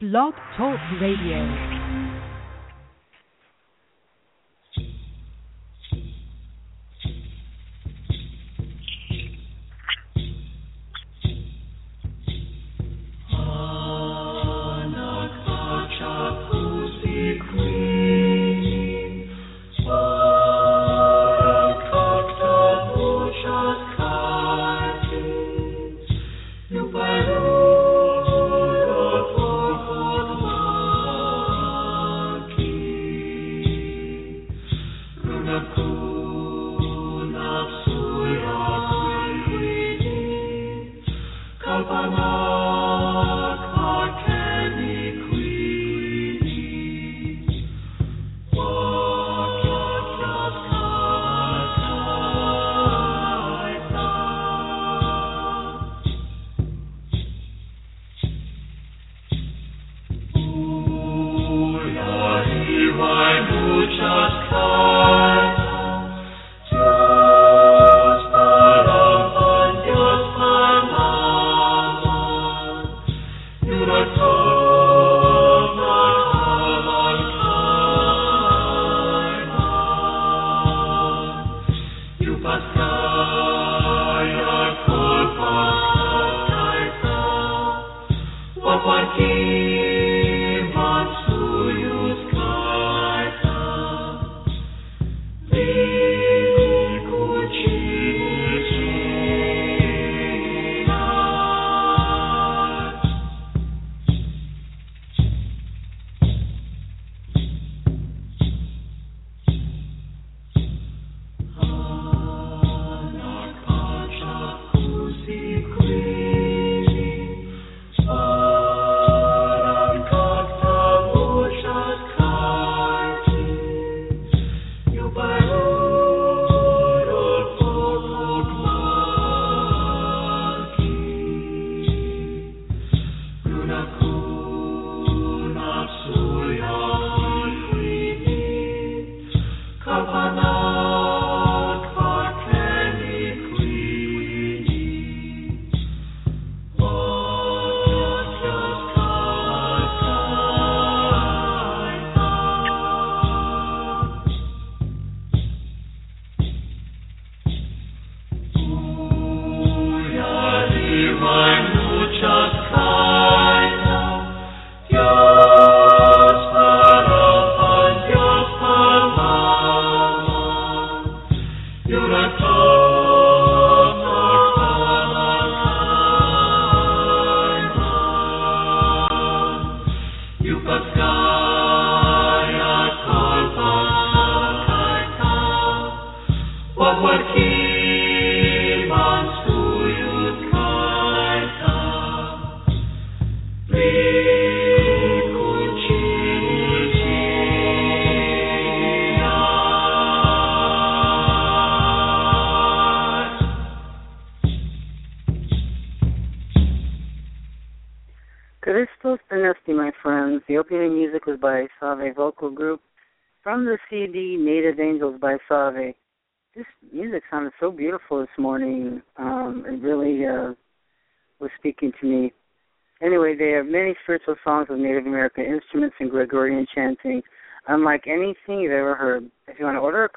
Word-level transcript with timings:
Blog 0.00 0.32
Talk 0.56 0.80
Radio. 0.98 1.79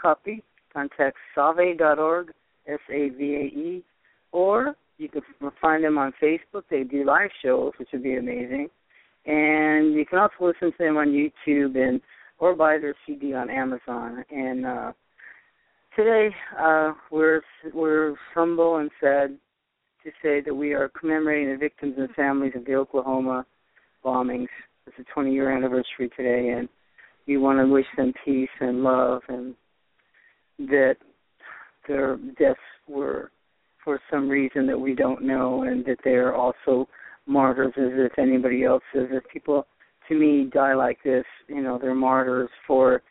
Copy, 0.03 0.43
contact 0.73 1.17
save.org, 1.33 2.31
S-A-V-A-E, 2.67 3.83
or 4.31 4.75
you 4.97 5.09
can 5.09 5.21
find 5.59 5.83
them 5.83 5.97
on 5.97 6.13
Facebook. 6.21 6.63
They 6.69 6.83
do 6.83 7.05
live 7.05 7.29
shows, 7.43 7.71
which 7.77 7.89
would 7.93 8.03
be 8.03 8.17
amazing. 8.17 8.69
And 9.25 9.93
you 9.93 10.05
can 10.05 10.19
also 10.19 10.35
listen 10.41 10.71
to 10.71 10.77
them 10.77 10.97
on 10.97 11.07
YouTube 11.07 11.77
and 11.77 12.01
or 12.39 12.55
buy 12.55 12.77
their 12.77 12.95
CD 13.05 13.33
on 13.33 13.49
Amazon. 13.49 14.25
And 14.29 14.65
uh, 14.65 14.91
today 15.95 16.29
uh, 16.59 16.93
we're 17.09 17.41
we're 17.73 18.15
humble 18.33 18.77
and 18.77 18.91
sad 18.99 19.37
to 20.03 20.11
say 20.21 20.41
that 20.41 20.53
we 20.53 20.73
are 20.73 20.89
commemorating 20.89 21.51
the 21.51 21.57
victims 21.57 21.95
and 21.97 22.09
families 22.11 22.53
of 22.55 22.65
the 22.65 22.75
Oklahoma 22.75 23.45
bombings. 24.03 24.49
It's 24.85 24.99
a 24.99 25.13
20 25.13 25.31
year 25.31 25.55
anniversary 25.55 26.09
today, 26.17 26.49
and 26.49 26.67
we 27.25 27.37
want 27.37 27.59
to 27.59 27.67
wish 27.71 27.85
them 27.95 28.13
peace 28.25 28.49
and 28.59 28.83
love, 28.83 29.21
and 29.29 29.55
that 30.67 30.95
their 31.87 32.17
deaths 32.37 32.59
were 32.87 33.31
for 33.83 33.99
some 34.09 34.29
reason 34.29 34.65
that 34.67 34.79
we 34.79 34.95
don't 34.95 35.23
know, 35.23 35.63
and 35.63 35.83
that 35.85 35.97
they're 36.03 36.35
also 36.35 36.87
martyrs 37.25 37.73
as 37.77 37.91
if 37.93 38.17
anybody 38.17 38.63
else 38.63 38.83
is. 38.93 39.07
If 39.11 39.23
people 39.31 39.67
to 40.07 40.15
me 40.15 40.49
die 40.53 40.73
like 40.73 40.99
this, 41.03 41.25
you 41.47 41.61
know, 41.61 41.77
they're 41.77 41.95
martyrs 41.95 42.49
for 42.67 43.01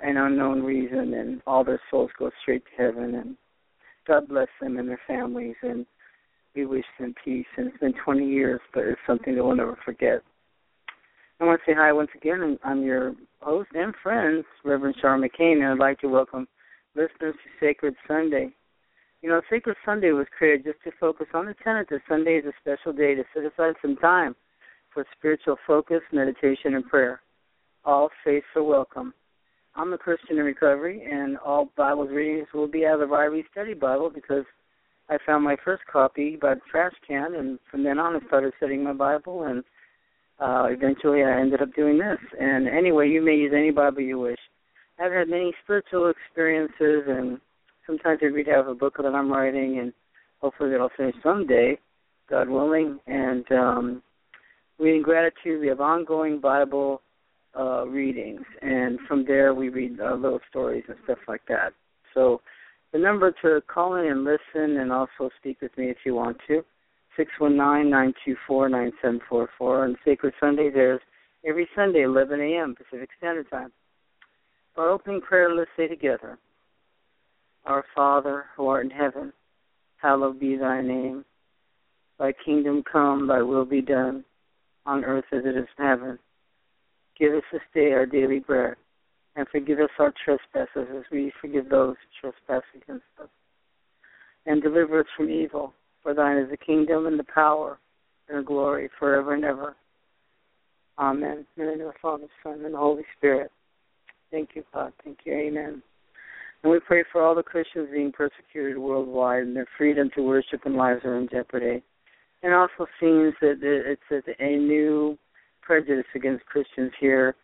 an 0.00 0.16
unknown 0.16 0.62
reason 0.62 1.14
and 1.14 1.40
all 1.46 1.64
their 1.64 1.80
souls 1.90 2.10
go 2.18 2.30
straight 2.42 2.62
to 2.64 2.82
heaven 2.82 3.14
and 3.14 3.36
God 4.06 4.28
bless 4.28 4.48
them 4.60 4.78
and 4.78 4.88
their 4.88 5.00
families 5.06 5.56
and 5.62 5.86
we 6.54 6.66
wish 6.66 6.84
them 7.00 7.14
peace 7.24 7.46
and 7.56 7.68
it's 7.68 7.78
been 7.78 7.94
20 8.04 8.26
years 8.26 8.60
but 8.74 8.84
it's 8.84 9.00
something 9.06 9.34
that 9.34 9.42
we'll 9.42 9.56
never 9.56 9.78
forget. 9.84 10.22
I 11.40 11.44
want 11.44 11.60
to 11.64 11.70
say 11.70 11.74
hi 11.76 11.92
once 11.92 12.10
again. 12.14 12.58
I'm 12.64 12.82
your 12.82 13.14
host 13.40 13.70
and 13.74 13.94
friend, 14.02 14.44
Reverend 14.64 14.96
Char 15.00 15.18
McCain, 15.18 15.56
and 15.56 15.66
I'd 15.66 15.78
like 15.78 16.00
to 16.00 16.08
welcome 16.08 16.48
listeners 16.96 17.34
to 17.34 17.50
Sacred 17.60 17.94
Sunday. 18.08 18.50
You 19.20 19.28
know, 19.28 19.42
Sacred 19.50 19.76
Sunday 19.84 20.12
was 20.12 20.26
created 20.36 20.64
just 20.64 20.82
to 20.84 20.90
focus 20.98 21.26
on 21.34 21.46
the 21.46 21.54
tenet 21.62 21.88
that 21.90 22.00
Sunday 22.08 22.36
is 22.36 22.44
a 22.46 22.52
special 22.60 22.92
day 22.92 23.14
to 23.14 23.22
set 23.34 23.44
aside 23.44 23.74
some 23.82 23.96
time 23.96 24.34
for 24.92 25.04
spiritual 25.16 25.56
focus, 25.66 26.00
meditation, 26.10 26.74
and 26.74 26.86
prayer. 26.86 27.20
All 27.84 28.08
faiths 28.24 28.46
are 28.56 28.62
welcome. 28.62 29.12
I'm 29.74 29.92
a 29.92 29.98
Christian 29.98 30.38
in 30.38 30.44
recovery, 30.44 31.06
and 31.10 31.36
all 31.38 31.70
Bible 31.76 32.06
readings 32.06 32.48
will 32.54 32.66
be 32.66 32.86
out 32.86 33.00
of 33.00 33.08
the 33.08 33.14
Ryrie 33.14 33.44
Study 33.52 33.74
Bible 33.74 34.10
because 34.12 34.44
I 35.10 35.18
found 35.26 35.44
my 35.44 35.56
first 35.62 35.82
copy 35.92 36.36
by 36.40 36.54
the 36.54 36.60
trash 36.70 36.94
can, 37.06 37.34
and 37.34 37.58
from 37.70 37.84
then 37.84 37.98
on 37.98 38.16
I 38.16 38.26
started 38.26 38.54
studying 38.56 38.82
my 38.82 38.94
Bible, 38.94 39.44
and 39.44 39.62
uh, 40.40 40.68
eventually 40.70 41.22
I 41.22 41.40
ended 41.40 41.60
up 41.60 41.74
doing 41.74 41.98
this. 41.98 42.18
And 42.40 42.66
anyway, 42.66 43.10
you 43.10 43.22
may 43.22 43.34
use 43.34 43.52
any 43.54 43.70
Bible 43.70 44.00
you 44.00 44.18
wish. 44.18 44.38
I've 44.98 45.12
had 45.12 45.28
many 45.28 45.52
spiritual 45.62 46.10
experiences, 46.10 47.04
and 47.06 47.38
sometimes 47.86 48.20
I 48.22 48.26
read 48.26 48.48
out 48.48 48.60
of 48.60 48.68
a 48.68 48.74
book 48.74 48.96
that 48.98 49.14
I'm 49.14 49.30
writing, 49.30 49.78
and 49.78 49.92
hopefully 50.40 50.70
that'll 50.70 50.90
finish 50.96 51.14
someday, 51.22 51.78
God 52.30 52.48
willing. 52.48 52.98
And 53.06 53.44
um, 53.52 54.02
reading 54.78 55.02
gratitude, 55.02 55.60
we 55.60 55.68
have 55.68 55.80
ongoing 55.80 56.40
Bible 56.40 57.02
uh, 57.58 57.86
readings, 57.86 58.42
and 58.62 58.98
from 59.06 59.24
there 59.26 59.54
we 59.54 59.68
read 59.68 59.98
uh, 60.00 60.14
little 60.14 60.40
stories 60.48 60.84
and 60.88 60.96
stuff 61.04 61.18
like 61.28 61.42
that. 61.48 61.72
So 62.14 62.40
the 62.92 62.98
number 62.98 63.32
to 63.42 63.60
call 63.66 63.96
in 63.96 64.06
and 64.06 64.24
listen 64.24 64.78
and 64.78 64.92
also 64.92 65.30
speak 65.38 65.60
with 65.60 65.76
me 65.76 65.90
if 65.90 65.98
you 66.04 66.14
want 66.14 66.38
to, 66.48 66.64
six 67.16 67.30
one 67.38 67.56
nine 67.56 67.90
nine 67.90 68.14
two 68.24 68.36
four 68.46 68.68
nine 68.68 68.92
seven 69.02 69.20
four 69.28 69.48
four. 69.58 69.84
And 69.84 69.96
Sacred 70.04 70.34
Sunday 70.40 70.70
there's 70.70 71.00
every 71.46 71.68
Sunday, 71.74 72.02
11 72.02 72.40
a.m. 72.40 72.74
Pacific 72.74 73.10
Standard 73.18 73.50
Time. 73.50 73.72
Our 74.76 74.90
opening 74.90 75.22
prayer, 75.22 75.54
let's 75.54 75.70
say 75.76 75.88
together. 75.88 76.38
Our 77.64 77.84
Father, 77.94 78.46
who 78.56 78.66
art 78.66 78.84
in 78.84 78.90
heaven, 78.90 79.32
hallowed 79.96 80.38
be 80.38 80.56
thy 80.56 80.82
name. 80.82 81.24
Thy 82.18 82.32
kingdom 82.44 82.82
come, 82.90 83.26
thy 83.26 83.40
will 83.40 83.64
be 83.64 83.80
done, 83.80 84.24
on 84.84 85.04
earth 85.04 85.24
as 85.32 85.42
it 85.44 85.56
is 85.56 85.66
in 85.78 85.84
heaven. 85.84 86.18
Give 87.18 87.32
us 87.32 87.42
this 87.50 87.62
day 87.74 87.92
our 87.92 88.04
daily 88.04 88.40
bread, 88.40 88.76
and 89.34 89.48
forgive 89.48 89.80
us 89.80 89.90
our 89.98 90.12
trespasses 90.24 90.88
as 90.94 91.04
we 91.10 91.32
forgive 91.40 91.70
those 91.70 91.96
who 92.22 92.30
trespass 92.30 92.62
against 92.74 93.04
us. 93.20 93.28
And 94.44 94.62
deliver 94.62 95.00
us 95.00 95.06
from 95.16 95.30
evil, 95.30 95.72
for 96.02 96.12
thine 96.12 96.36
is 96.36 96.50
the 96.50 96.56
kingdom 96.58 97.06
and 97.06 97.18
the 97.18 97.24
power 97.24 97.78
and 98.28 98.38
the 98.38 98.42
glory 98.42 98.90
forever 98.98 99.34
and 99.34 99.44
ever. 99.44 99.74
Amen. 100.98 101.46
In 101.56 101.64
the 101.64 101.72
name 101.72 101.80
of 101.80 101.94
the 101.94 101.98
Father, 102.00 102.26
Son, 102.42 102.60
and 102.64 102.74
the 102.74 102.78
Holy 102.78 103.04
Spirit. 103.16 103.50
Thank 104.30 104.50
you, 104.54 104.64
God. 104.72 104.92
Thank 105.04 105.18
you. 105.24 105.32
Amen. 105.34 105.82
And 106.62 106.72
we 106.72 106.80
pray 106.80 107.04
for 107.12 107.22
all 107.22 107.34
the 107.34 107.42
Christians 107.42 107.88
being 107.92 108.12
persecuted 108.12 108.78
worldwide 108.78 109.42
and 109.42 109.54
their 109.54 109.68
freedom 109.78 110.10
to 110.14 110.22
worship 110.22 110.62
and 110.64 110.74
lives 110.74 111.04
are 111.04 111.16
in 111.16 111.28
jeopardy. 111.30 111.82
And 112.42 112.54
also 112.54 112.86
seems 113.00 113.34
that 113.40 113.58
it's 113.62 114.26
a 114.38 114.56
new 114.56 115.18
prejudice 115.62 116.06
against 116.14 116.46
Christians 116.46 116.92
here 117.00 117.34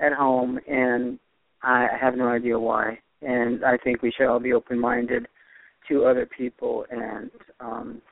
at 0.00 0.12
home, 0.12 0.58
and 0.68 1.18
I 1.62 1.88
have 2.00 2.16
no 2.16 2.28
idea 2.28 2.58
why. 2.58 2.98
And 3.22 3.64
I 3.64 3.76
think 3.76 4.02
we 4.02 4.12
should 4.12 4.26
all 4.26 4.40
be 4.40 4.52
open-minded 4.52 5.28
to 5.88 6.04
other 6.04 6.26
people 6.26 6.86
and 6.90 7.30
um, 7.60 8.02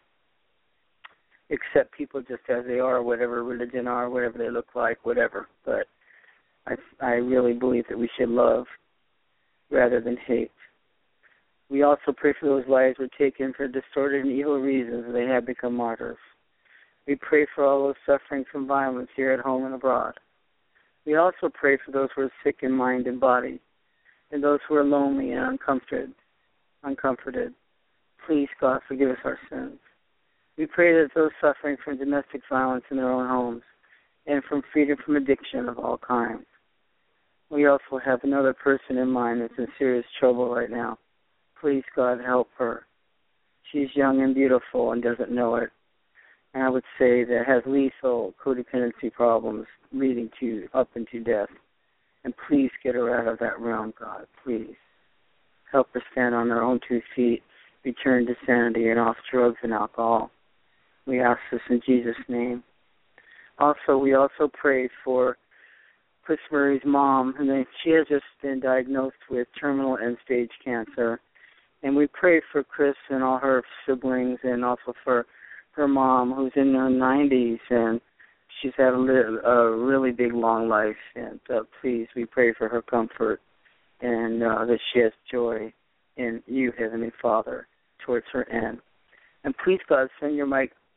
accept 1.51 1.97
people 1.97 2.21
just 2.21 2.43
as 2.49 2.65
they 2.67 2.79
are, 2.79 3.03
whatever 3.03 3.43
religion 3.43 3.87
are, 3.87 4.11
whatever 4.11 4.39
they 4.39 4.51
look 4.51 4.69
like, 4.75 5.05
whatever. 5.05 5.49
But 5.65 5.87
I, 6.69 6.75
I 7.05 7.13
really 7.15 7.55
believe 7.55 7.85
that 7.89 7.99
we 7.99 8.11
should 8.19 8.29
love 8.29 8.67
rather 9.71 10.01
than 10.01 10.17
hate. 10.27 10.51
We 11.71 11.83
also 11.83 12.13
pray 12.17 12.35
for 12.39 12.47
those 12.47 12.69
lives 12.69 12.99
were 12.99 13.09
taken 13.19 13.53
for 13.55 13.69
distorted 13.69 14.25
and 14.25 14.33
evil 14.33 14.59
reasons 14.59 15.13
they 15.13 15.27
have 15.27 15.47
become 15.47 15.75
martyrs. 15.75 16.19
We 17.07 17.17
pray 17.17 17.47
for 17.55 17.65
all 17.65 17.85
those 17.85 17.95
suffering 18.07 18.45
from 18.51 18.67
violence 18.67 19.09
here 19.17 19.33
at 19.33 19.41
home 19.41 19.65
and 19.65 19.75
abroad. 19.75 20.15
We 21.07 21.17
also 21.17 21.51
pray 21.53 21.79
for 21.85 21.91
those 21.91 22.09
who 22.15 22.23
are 22.23 22.33
sick 22.45 22.59
in 22.63 22.73
mind 22.73 23.07
and 23.07 23.19
body, 23.19 23.61
and 24.31 24.43
those 24.43 24.61
who 24.69 24.75
are 24.75 24.85
lonely 24.85 25.33
and 25.33 25.53
uncomforted. 25.53 26.13
Uncomforted. 26.83 27.55
Please, 28.27 28.49
God, 28.61 28.81
forgive 28.87 29.11
us 29.11 29.19
our 29.25 29.39
sins. 29.51 29.79
We 30.59 30.67
pray 30.67 30.93
that 30.93 31.11
those 31.15 31.31
suffering 31.41 31.77
from 31.83 31.99
domestic 31.99 32.43
violence 32.51 32.85
in 32.91 32.97
their 32.97 33.11
own 33.11 33.29
homes 33.29 33.63
and 34.27 34.43
from 34.45 34.63
freedom 34.73 34.99
from 35.05 35.17
addiction 35.17 35.69
of 35.69 35.79
all 35.79 35.99
kinds. 35.99 36.45
We 37.51 37.67
also 37.67 37.99
have 38.05 38.21
another 38.25 38.53
person 38.53 38.99
in 38.99 39.11
mind 39.11 39.41
that's 39.41 39.55
in 39.59 39.67
serious 39.79 40.05
trouble 40.21 40.55
right 40.55 40.71
now. 40.71 40.99
Please, 41.61 41.83
God, 41.97 42.19
help 42.25 42.49
her. 42.59 42.85
She's 43.73 43.89
young 43.95 44.23
and 44.23 44.35
beautiful 44.35 44.93
and 44.93 45.03
doesn't 45.03 45.31
know 45.31 45.57
it. 45.57 45.71
And 46.55 46.63
I 46.63 46.69
would 46.69 46.85
say 46.99 47.25
that 47.25 47.45
has 47.47 47.63
lethal 47.67 48.35
codependency 48.45 49.13
problems 49.13 49.67
leading 49.93 50.31
to 50.41 50.69
up 50.75 50.89
into 50.95 51.23
death. 51.23 51.49
And 52.25 52.35
please 52.49 52.71
get 52.83 52.95
her 52.95 53.19
out 53.19 53.33
of 53.33 53.39
that 53.39 53.59
realm, 53.61 53.95
God. 53.99 54.27
Please. 54.45 54.77
Help 55.71 55.89
her 55.93 56.03
stand 56.13 56.35
on 56.35 56.49
her 56.49 56.63
own 56.63 56.81
two 56.89 57.01
feet, 57.15 57.43
return 57.85 58.27
to 58.27 58.35
sanity 58.47 58.89
and 58.89 58.99
off 58.99 59.17
drugs 59.31 59.59
and 59.63 59.73
alcohol. 59.73 60.31
We 61.07 61.21
ask 61.21 61.41
this 61.51 61.61
in 61.71 61.81
Jesus' 61.87 62.17
name. 62.29 62.63
Also, 63.59 63.99
we 63.99 64.15
also 64.15 64.51
pray 64.53 64.89
for 65.05 65.37
Chris 66.29 66.41
Murray's 66.53 66.83
mom, 66.85 67.33
and 67.39 67.67
she 67.83 67.89
has 67.93 68.07
just 68.07 68.23
been 68.43 68.61
diagnosed 68.61 69.17
with 69.31 69.49
terminal 69.59 69.97
end 69.97 70.19
stage 70.27 70.51
cancer. 70.63 71.23
And 71.83 71.97
we 71.97 72.07
pray 72.07 72.43
for 72.53 72.63
Chris 72.63 72.97
and 73.09 73.25
all 73.25 73.39
her 73.39 73.63
siblings, 73.87 74.39
and 74.43 74.63
also 74.63 74.93
for 75.03 75.25
her 75.71 75.89
mom, 75.89 76.35
who's 76.35 76.53
in 76.55 76.75
her 76.75 76.91
90s, 76.91 77.61
and 77.71 77.99
she's 78.61 78.75
had 78.77 78.93
a, 78.93 78.99
li- 78.99 79.39
a 79.43 79.71
really 79.71 80.11
big, 80.11 80.35
long 80.35 80.69
life. 80.69 80.99
And 81.17 81.41
uh, 81.49 81.61
please, 81.81 82.09
we 82.15 82.27
pray 82.27 82.53
for 82.53 82.69
her 82.69 82.83
comfort 82.83 83.41
and 84.03 84.43
uh, 84.43 84.67
that 84.67 84.81
she 84.93 85.01
has 85.01 85.13
joy 85.33 85.73
in 86.19 86.43
you, 86.47 86.75
Heavenly 86.79 87.13
Father, 87.23 87.67
towards 88.05 88.27
her 88.35 88.47
end. 88.51 88.81
And 89.45 89.55
please, 89.65 89.81
God, 89.89 90.09
send 90.21 90.37
your 90.37 90.45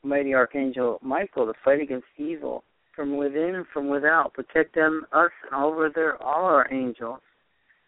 mighty 0.04 0.34
archangel 0.34 1.00
Michael 1.02 1.46
to 1.46 1.54
fight 1.64 1.80
against 1.80 2.08
evil 2.18 2.66
from 3.02 3.18
within 3.18 3.56
and 3.56 3.66
from 3.74 3.90
without. 3.90 4.32
Protect 4.36 4.76
them, 4.76 5.08
us, 5.12 5.32
and 5.52 5.60
of 5.60 5.94
their 5.96 6.22
all 6.22 6.46
our 6.46 6.72
angels. 6.72 7.20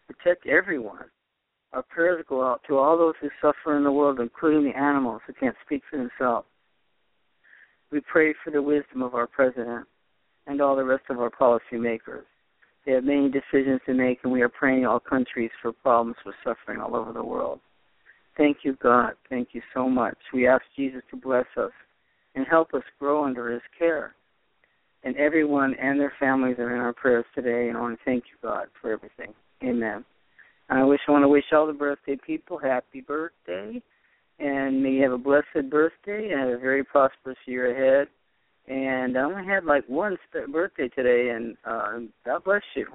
Protect 0.08 0.44
everyone. 0.44 1.04
Our 1.72 1.84
prayers 1.84 2.24
go 2.28 2.44
out 2.44 2.62
to 2.66 2.78
all 2.78 2.98
those 2.98 3.14
who 3.20 3.28
suffer 3.40 3.76
in 3.76 3.84
the 3.84 3.92
world, 3.92 4.18
including 4.18 4.64
the 4.64 4.76
animals 4.76 5.20
who 5.24 5.32
can't 5.32 5.54
speak 5.64 5.82
for 5.88 5.98
themselves. 5.98 6.48
We 7.92 8.00
pray 8.00 8.34
for 8.42 8.50
the 8.50 8.60
wisdom 8.60 9.02
of 9.02 9.14
our 9.14 9.28
president 9.28 9.86
and 10.48 10.60
all 10.60 10.74
the 10.74 10.82
rest 10.82 11.04
of 11.10 11.20
our 11.20 11.30
policymakers. 11.30 12.24
They 12.84 12.92
have 12.92 13.04
many 13.04 13.30
decisions 13.30 13.80
to 13.86 13.94
make, 13.94 14.18
and 14.24 14.32
we 14.32 14.42
are 14.42 14.48
praying 14.48 14.84
all 14.84 14.98
countries 14.98 15.52
for 15.62 15.72
problems 15.72 16.16
with 16.26 16.34
suffering 16.42 16.80
all 16.80 16.96
over 16.96 17.12
the 17.12 17.22
world. 17.22 17.60
Thank 18.36 18.58
you, 18.64 18.76
God. 18.82 19.12
Thank 19.30 19.50
you 19.52 19.62
so 19.74 19.88
much. 19.88 20.18
We 20.32 20.48
ask 20.48 20.64
Jesus 20.74 21.02
to 21.12 21.16
bless 21.16 21.46
us 21.56 21.70
and 22.34 22.44
help 22.50 22.74
us 22.74 22.82
grow 22.98 23.24
under 23.24 23.52
his 23.52 23.62
care. 23.78 24.16
And 25.04 25.16
everyone 25.16 25.74
and 25.74 26.00
their 26.00 26.12
families 26.18 26.58
are 26.58 26.74
in 26.74 26.80
our 26.80 26.94
prayers 26.94 27.26
today, 27.34 27.68
and 27.68 27.76
I 27.76 27.80
want 27.80 27.98
to 27.98 28.04
thank 28.04 28.24
you, 28.30 28.36
God, 28.42 28.68
for 28.80 28.90
everything. 28.90 29.34
Amen. 29.62 30.04
I 30.70 30.82
wish 30.82 31.00
I 31.06 31.12
want 31.12 31.24
to 31.24 31.28
wish 31.28 31.44
all 31.52 31.66
the 31.66 31.74
birthday 31.74 32.16
people 32.26 32.58
happy 32.58 33.02
birthday 33.02 33.82
and 34.38 34.82
may 34.82 34.90
you 34.90 35.02
have 35.02 35.12
a 35.12 35.18
blessed 35.18 35.70
birthday 35.70 36.30
and 36.30 36.40
have 36.40 36.48
a 36.50 36.58
very 36.58 36.84
prosperous 36.84 37.38
year 37.46 37.70
ahead. 37.70 38.08
And 38.66 39.16
I 39.16 39.22
only 39.22 39.46
had 39.46 39.64
like 39.64 39.84
one 39.88 40.16
birthday 40.50 40.88
today, 40.88 41.30
and 41.30 41.56
uh, 41.64 41.98
God 42.24 42.44
bless 42.44 42.62
you. 42.74 42.86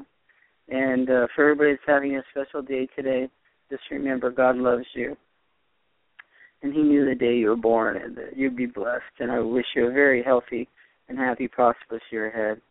And 0.68 1.10
uh, 1.10 1.28
for 1.36 1.50
everybody 1.50 1.74
that's 1.74 1.84
having 1.88 2.16
a 2.16 2.24
special 2.32 2.62
day 2.62 2.88
today, 2.96 3.30
just 3.70 3.84
remember 3.92 4.32
God 4.32 4.58
loves 4.58 4.86
you. 4.96 5.16
And 6.62 6.74
He 6.74 6.82
knew 6.82 7.06
the 7.06 7.16
day 7.16 7.36
you 7.36 7.50
were 7.50 7.56
born, 7.56 7.98
and 7.98 8.18
that 8.18 8.36
you'd 8.36 8.58
be 8.58 8.66
blessed. 8.66 9.04
And 9.20 9.32
I 9.32 9.40
wish 9.40 9.66
you 9.76 9.88
a 9.88 9.94
very 9.94 10.24
healthy 10.24 10.68
and 11.10 11.18
happy, 11.18 11.48
prosperous 11.48 12.04
year 12.12 12.30
ahead. 12.30 12.62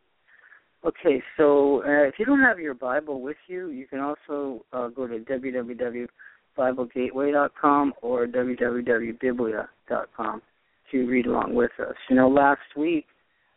Okay, 0.84 1.20
so 1.36 1.82
uh, 1.82 2.04
if 2.06 2.14
you 2.18 2.24
don't 2.24 2.40
have 2.40 2.60
your 2.60 2.74
Bible 2.74 3.20
with 3.20 3.36
you, 3.48 3.70
you 3.70 3.84
can 3.86 3.98
also 3.98 4.64
uh, 4.72 4.86
go 4.88 5.08
to 5.08 5.18
www.biblegateway.com 5.18 7.94
or 8.00 8.26
www.biblia.com 8.26 10.42
to 10.90 11.06
read 11.06 11.26
along 11.26 11.54
with 11.54 11.70
us. 11.80 11.94
You 12.08 12.16
know, 12.16 12.28
last 12.28 12.60
week 12.76 13.06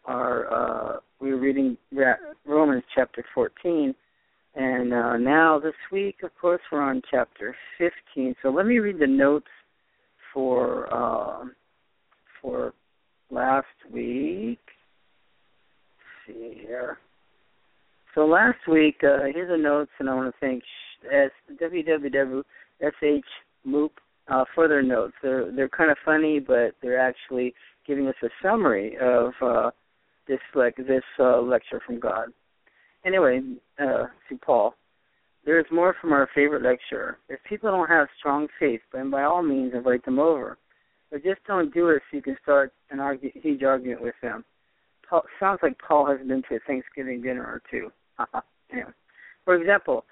our 0.05 0.51
uh, 0.51 0.97
we 1.19 1.31
were 1.31 1.39
reading 1.39 1.77
Romans 2.45 2.83
chapter 2.95 3.23
14, 3.35 3.93
and 4.55 4.93
uh, 4.93 5.17
now 5.17 5.59
this 5.59 5.73
week, 5.91 6.23
of 6.23 6.31
course, 6.39 6.61
we're 6.71 6.81
on 6.81 7.01
chapter 7.11 7.55
15. 7.77 8.35
So 8.41 8.50
let 8.50 8.65
me 8.65 8.79
read 8.79 8.97
the 9.00 9.07
notes 9.07 9.45
for 10.33 10.91
uh, 10.91 11.45
for 12.41 12.73
last 13.29 13.67
week. 13.91 14.59
See 16.28 16.62
here. 16.62 16.98
So 18.13 18.25
last 18.25 18.60
week, 18.70 18.98
uh, 19.04 19.25
here's 19.34 19.50
the 19.50 19.58
notes, 19.58 19.92
and 20.00 20.10
I 20.10 20.13
want 20.13 20.34
to 20.34 20.40
thank 20.40 20.63
as 21.12 21.32
www 21.62 22.44
SH 22.82 23.25
Moop 23.68 23.92
uh, 24.28 24.44
further 24.56 24.82
notes. 24.82 25.13
They're 25.22 25.51
they're 25.51 25.70
kind 25.70 25.92
of 25.92 25.98
funny, 26.04 26.40
but 26.40 26.75
they're 26.82 27.00
actually 27.00 27.54
giving 27.86 28.08
us 28.08 28.16
a 28.24 28.30
summary 28.42 28.98
of 29.01 29.34
uh, 29.42 29.72
this 30.28 30.40
like 30.56 30.75
this 30.78 31.04
uh, 31.20 31.42
lecture 31.42 31.82
from 31.86 32.00
God. 32.00 32.30
Anyway, 33.06 33.42
uh, 33.80 34.06
to 34.30 34.38
Paul, 34.44 34.75
there 35.46 35.60
is 35.60 35.66
more 35.72 35.96
from 36.00 36.13
our 36.13 36.30
favorite 36.36 36.63
lecturer. 36.63 37.18
If 37.30 37.40
people 37.48 37.72
don't 37.72 37.90
have 37.90 38.08
strong 38.20 38.48
faith, 38.60 38.82
then 38.94 39.10
by 39.10 39.24
all 39.24 39.42
means 39.42 39.74
invite 39.74 40.06
them 40.06 40.20
over. 40.20 40.58
But 41.12 41.24
just 41.24 41.44
don't 41.46 41.74
do 41.74 41.90
it 41.90 42.01
so 42.10 42.18
you 42.18 42.24
can 42.24 42.38
start 42.42 42.72
an 42.90 43.00
argue, 43.00 43.32
huge 43.34 43.63
argument 43.63 44.01
with 44.01 44.16
them. 44.22 44.46
Paul, 45.12 45.24
sounds 45.41 45.60
like 45.62 45.77
Paul 45.86 46.08
has 46.08 46.25
been 46.25 46.41
to 46.50 46.56
a 46.56 46.60
Thanksgiving 46.65 47.22
dinner 47.22 47.44
or 47.44 47.62
two. 47.70 47.91
anyway. 48.72 48.89
For 49.44 49.56
example, 49.56 50.06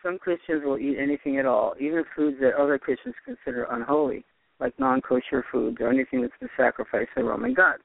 some 0.00 0.16
Christians 0.16 0.62
will 0.64 0.78
eat 0.78 0.96
anything 0.96 1.38
at 1.38 1.46
all, 1.46 1.74
even 1.80 2.04
foods 2.14 2.36
that 2.40 2.54
other 2.54 2.78
Christians 2.78 3.16
consider 3.24 3.66
unholy, 3.70 4.24
like 4.60 4.78
non-kosher 4.78 5.44
foods 5.50 5.78
or 5.80 5.88
anything 5.88 6.22
that's 6.22 6.38
been 6.38 6.50
sacrificed 6.56 7.10
to 7.16 7.24
Roman 7.24 7.52
gods. 7.52 7.82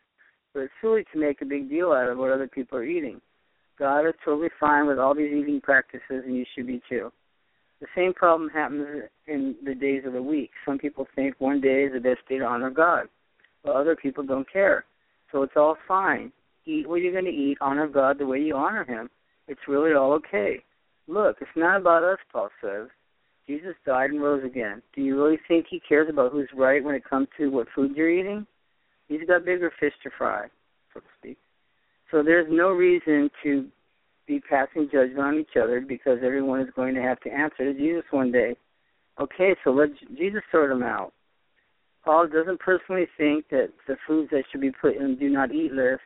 But 0.53 0.61
it's 0.61 0.73
silly 0.79 1.05
to 1.11 1.19
make 1.19 1.41
a 1.41 1.45
big 1.45 1.69
deal 1.69 1.91
out 1.91 2.07
of 2.07 2.19
what 2.19 2.31
other 2.31 2.47
people 2.47 2.77
are 2.77 2.83
eating. 2.83 3.19
God 3.79 4.01
is 4.05 4.13
totally 4.23 4.49
fine 4.59 4.85
with 4.85 4.99
all 4.99 5.15
these 5.15 5.31
eating 5.31 5.61
practices, 5.61 6.23
and 6.25 6.35
you 6.35 6.45
should 6.53 6.67
be 6.67 6.81
too. 6.87 7.11
The 7.81 7.87
same 7.95 8.13
problem 8.13 8.49
happens 8.49 8.85
in 9.25 9.55
the 9.63 9.73
days 9.73 10.03
of 10.05 10.13
the 10.13 10.21
week. 10.21 10.51
Some 10.65 10.77
people 10.77 11.07
think 11.15 11.35
one 11.39 11.61
day 11.61 11.85
is 11.85 11.93
the 11.93 11.99
best 11.99 12.19
day 12.27 12.37
to 12.37 12.45
honor 12.45 12.69
God, 12.69 13.07
while 13.63 13.77
other 13.77 13.95
people 13.95 14.23
don't 14.23 14.51
care. 14.51 14.85
So 15.31 15.41
it's 15.43 15.53
all 15.55 15.77
fine. 15.87 16.31
Eat 16.69 16.87
what 16.87 17.01
you're 17.01 17.11
going 17.11 17.25
to 17.25 17.31
eat, 17.31 17.57
honor 17.61 17.87
God 17.87 18.19
the 18.19 18.27
way 18.27 18.39
you 18.39 18.55
honor 18.55 18.83
Him. 18.83 19.09
It's 19.47 19.67
really 19.67 19.93
all 19.93 20.13
okay. 20.13 20.63
Look, 21.07 21.37
it's 21.41 21.49
not 21.55 21.81
about 21.81 22.03
us, 22.03 22.19
Paul 22.31 22.49
says. 22.61 22.87
Jesus 23.47 23.73
died 23.83 24.11
and 24.11 24.21
rose 24.21 24.43
again. 24.45 24.83
Do 24.95 25.01
you 25.01 25.19
really 25.19 25.39
think 25.47 25.65
He 25.67 25.79
cares 25.79 26.07
about 26.09 26.31
who's 26.31 26.49
right 26.55 26.83
when 26.83 26.93
it 26.93 27.03
comes 27.09 27.27
to 27.37 27.47
what 27.47 27.67
food 27.73 27.95
you're 27.95 28.11
eating? 28.11 28.45
He's 29.07 29.27
got 29.27 29.45
bigger 29.45 29.71
fish 29.79 29.93
to 30.03 30.11
fry, 30.15 30.47
so 30.93 30.99
to 30.99 31.05
speak. 31.17 31.37
So 32.11 32.21
there's 32.21 32.47
no 32.49 32.69
reason 32.69 33.31
to 33.41 33.67
be 34.27 34.39
passing 34.39 34.87
judgment 34.91 35.19
on 35.19 35.39
each 35.39 35.57
other 35.59 35.81
because 35.81 36.19
everyone 36.23 36.61
is 36.61 36.69
going 36.75 36.93
to 36.93 37.01
have 37.01 37.19
to 37.21 37.31
answer 37.31 37.73
to 37.73 37.73
Jesus 37.73 38.03
one 38.11 38.31
day. 38.31 38.55
Okay, 39.19 39.55
so 39.63 39.71
let 39.71 39.89
Jesus 40.15 40.43
sort 40.51 40.69
them 40.69 40.83
out. 40.83 41.13
Paul 42.05 42.27
doesn't 42.27 42.59
personally 42.59 43.07
think 43.17 43.49
that 43.49 43.69
the 43.87 43.97
foods 44.07 44.29
that 44.31 44.43
should 44.51 44.61
be 44.61 44.71
put 44.71 44.95
in 44.95 45.17
do 45.17 45.29
not 45.29 45.51
eat 45.51 45.73
list, 45.73 46.01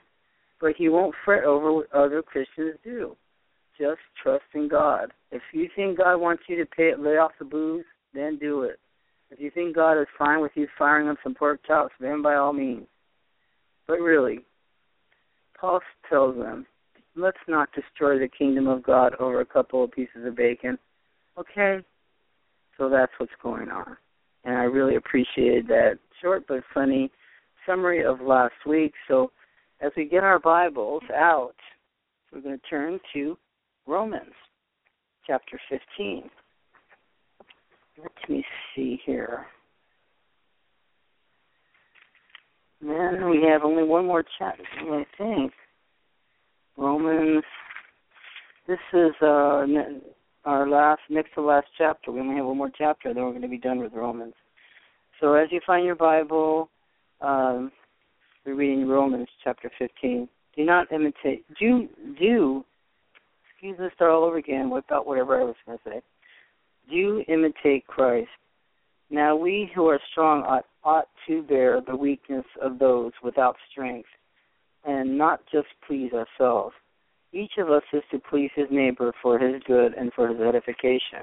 but 0.59 0.73
he 0.77 0.89
won't 0.89 1.15
fret 1.25 1.43
over 1.43 1.73
what 1.73 1.91
other 1.93 2.21
Christians 2.21 2.75
do. 2.83 3.15
Just 3.79 3.99
trust 4.21 4.43
in 4.53 4.67
God. 4.67 5.11
If 5.31 5.41
you 5.51 5.67
think 5.75 5.97
God 5.97 6.17
wants 6.17 6.43
you 6.47 6.55
to 6.57 6.65
pay, 6.65 6.93
lay 6.97 7.17
off 7.17 7.31
the 7.39 7.45
booze, 7.45 7.85
then 8.13 8.37
do 8.37 8.63
it. 8.63 8.79
If 9.31 9.39
you 9.39 9.49
think 9.49 9.75
God 9.75 9.99
is 9.99 10.07
fine 10.17 10.41
with 10.41 10.51
you 10.55 10.67
firing 10.77 11.09
up 11.09 11.17
some 11.23 11.33
pork 11.33 11.59
chops, 11.65 11.93
then 11.99 12.21
by 12.21 12.35
all 12.35 12.53
means. 12.53 12.85
But 13.87 13.99
really, 13.99 14.45
Paul 15.59 15.79
tells 16.07 16.35
them, 16.37 16.67
let's 17.15 17.37
not 17.47 17.69
destroy 17.73 18.19
the 18.19 18.27
kingdom 18.27 18.67
of 18.67 18.83
God 18.83 19.15
over 19.19 19.41
a 19.41 19.45
couple 19.45 19.83
of 19.83 19.91
pieces 19.91 20.25
of 20.25 20.35
bacon. 20.35 20.77
Okay? 21.37 21.79
So 22.77 22.89
that's 22.89 23.11
what's 23.17 23.31
going 23.41 23.69
on. 23.69 23.97
And 24.43 24.55
I 24.55 24.63
really 24.63 24.97
appreciated 24.97 25.67
that 25.67 25.97
short 26.21 26.45
but 26.47 26.63
funny 26.73 27.11
summary 27.65 28.03
of 28.03 28.21
last 28.21 28.53
week. 28.67 28.93
So 29.07 29.31
as 29.83 29.91
we 29.97 30.05
get 30.05 30.23
our 30.23 30.39
Bibles 30.39 31.03
out, 31.13 31.55
we're 32.31 32.41
going 32.41 32.57
to 32.57 32.69
turn 32.69 32.99
to 33.13 33.37
Romans 33.85 34.33
chapter 35.27 35.59
15. 35.69 36.29
Let 38.01 38.11
me 38.29 38.45
see 38.75 38.99
here. 39.05 39.45
Then 42.81 43.29
we 43.29 43.43
have 43.47 43.63
only 43.63 43.83
one 43.83 44.05
more 44.05 44.23
chapter, 44.39 44.63
I 44.81 45.05
think. 45.17 45.51
Romans. 46.77 47.43
This 48.67 48.79
is 48.93 49.11
uh, 49.21 49.65
our 50.45 50.69
last, 50.69 51.01
next 51.09 51.33
to 51.35 51.41
last 51.41 51.67
chapter. 51.77 52.11
We 52.11 52.21
only 52.21 52.37
have 52.37 52.45
one 52.45 52.57
more 52.57 52.71
chapter, 52.75 53.13
then 53.13 53.23
we're 53.23 53.31
going 53.31 53.41
to 53.41 53.47
be 53.49 53.57
done 53.57 53.79
with 53.79 53.93
Romans. 53.93 54.33
So 55.19 55.33
as 55.33 55.49
you 55.51 55.59
find 55.67 55.85
your 55.85 55.95
Bible, 55.95 56.69
um, 57.21 57.71
we're 58.45 58.55
reading 58.55 58.87
Romans 58.87 59.27
chapter 59.43 59.71
15. 59.77 60.27
Do 60.55 60.65
not 60.65 60.91
imitate. 60.91 61.45
Do 61.59 61.87
do. 62.19 62.63
Excuse 63.51 63.79
me. 63.79 63.87
Start 63.95 64.11
all 64.11 64.23
over 64.23 64.37
again 64.37 64.69
without 64.69 65.07
whatever 65.07 65.39
I 65.39 65.43
was 65.43 65.55
going 65.65 65.77
to 65.77 65.83
say. 65.89 66.01
Do 66.89 67.23
imitate 67.27 67.87
Christ 67.87 68.29
now 69.13 69.35
we 69.35 69.69
who 69.75 69.87
are 69.87 69.99
strong 70.11 70.41
ought, 70.41 70.65
ought 70.83 71.07
to 71.27 71.43
bear 71.43 71.81
the 71.81 71.95
weakness 71.95 72.45
of 72.59 72.79
those 72.79 73.11
without 73.23 73.55
strength, 73.71 74.09
and 74.85 75.17
not 75.17 75.41
just 75.51 75.67
please 75.87 76.11
ourselves. 76.13 76.73
Each 77.31 77.53
of 77.59 77.69
us 77.69 77.83
is 77.93 78.01
to 78.09 78.17
please 78.17 78.49
his 78.55 78.67
neighbor 78.71 79.13
for 79.21 79.37
his 79.37 79.61
good 79.67 79.93
and 79.93 80.11
for 80.13 80.27
his 80.29 80.39
edification. 80.39 81.21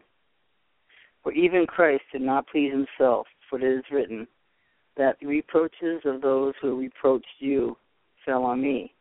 For 1.24 1.32
even 1.32 1.66
Christ 1.66 2.04
did 2.12 2.22
not 2.22 2.46
please 2.46 2.70
himself, 2.70 3.26
for 3.48 3.58
it 3.58 3.64
is 3.64 3.84
written, 3.90 4.28
that 4.97 5.16
the 5.20 5.26
reproaches 5.26 6.02
of 6.04 6.20
those 6.20 6.54
who 6.61 6.78
reproached 6.78 7.26
you 7.38 7.76
fell 8.25 8.44
on 8.44 8.61
me. 8.61 8.92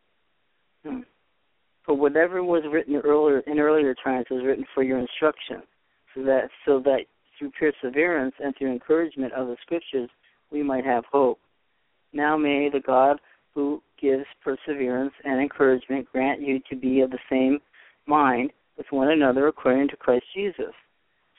Hmm. 0.84 1.00
For 1.84 1.94
whatever 1.94 2.42
was 2.44 2.62
written 2.70 2.96
earlier 2.96 3.40
in 3.46 3.58
earlier 3.58 3.94
times 4.02 4.26
was 4.30 4.44
written 4.44 4.64
for 4.74 4.82
your 4.82 4.98
instruction, 4.98 5.62
so 6.14 6.22
that 6.22 6.48
so 6.64 6.80
that 6.80 7.00
through 7.38 7.50
perseverance 7.58 8.34
and 8.38 8.54
through 8.56 8.72
encouragement 8.72 9.32
of 9.32 9.48
the 9.48 9.56
scriptures, 9.62 10.10
we 10.50 10.62
might 10.62 10.84
have 10.84 11.04
hope. 11.10 11.38
Now 12.12 12.36
may 12.36 12.68
the 12.70 12.80
God 12.80 13.18
who 13.54 13.82
gives 14.00 14.24
perseverance 14.42 15.12
and 15.24 15.40
encouragement 15.40 16.06
grant 16.12 16.40
you 16.40 16.60
to 16.70 16.76
be 16.76 17.00
of 17.00 17.10
the 17.10 17.18
same 17.28 17.58
mind 18.06 18.52
with 18.76 18.86
one 18.90 19.10
another 19.10 19.48
according 19.48 19.88
to 19.88 19.96
Christ 19.96 20.24
Jesus, 20.34 20.72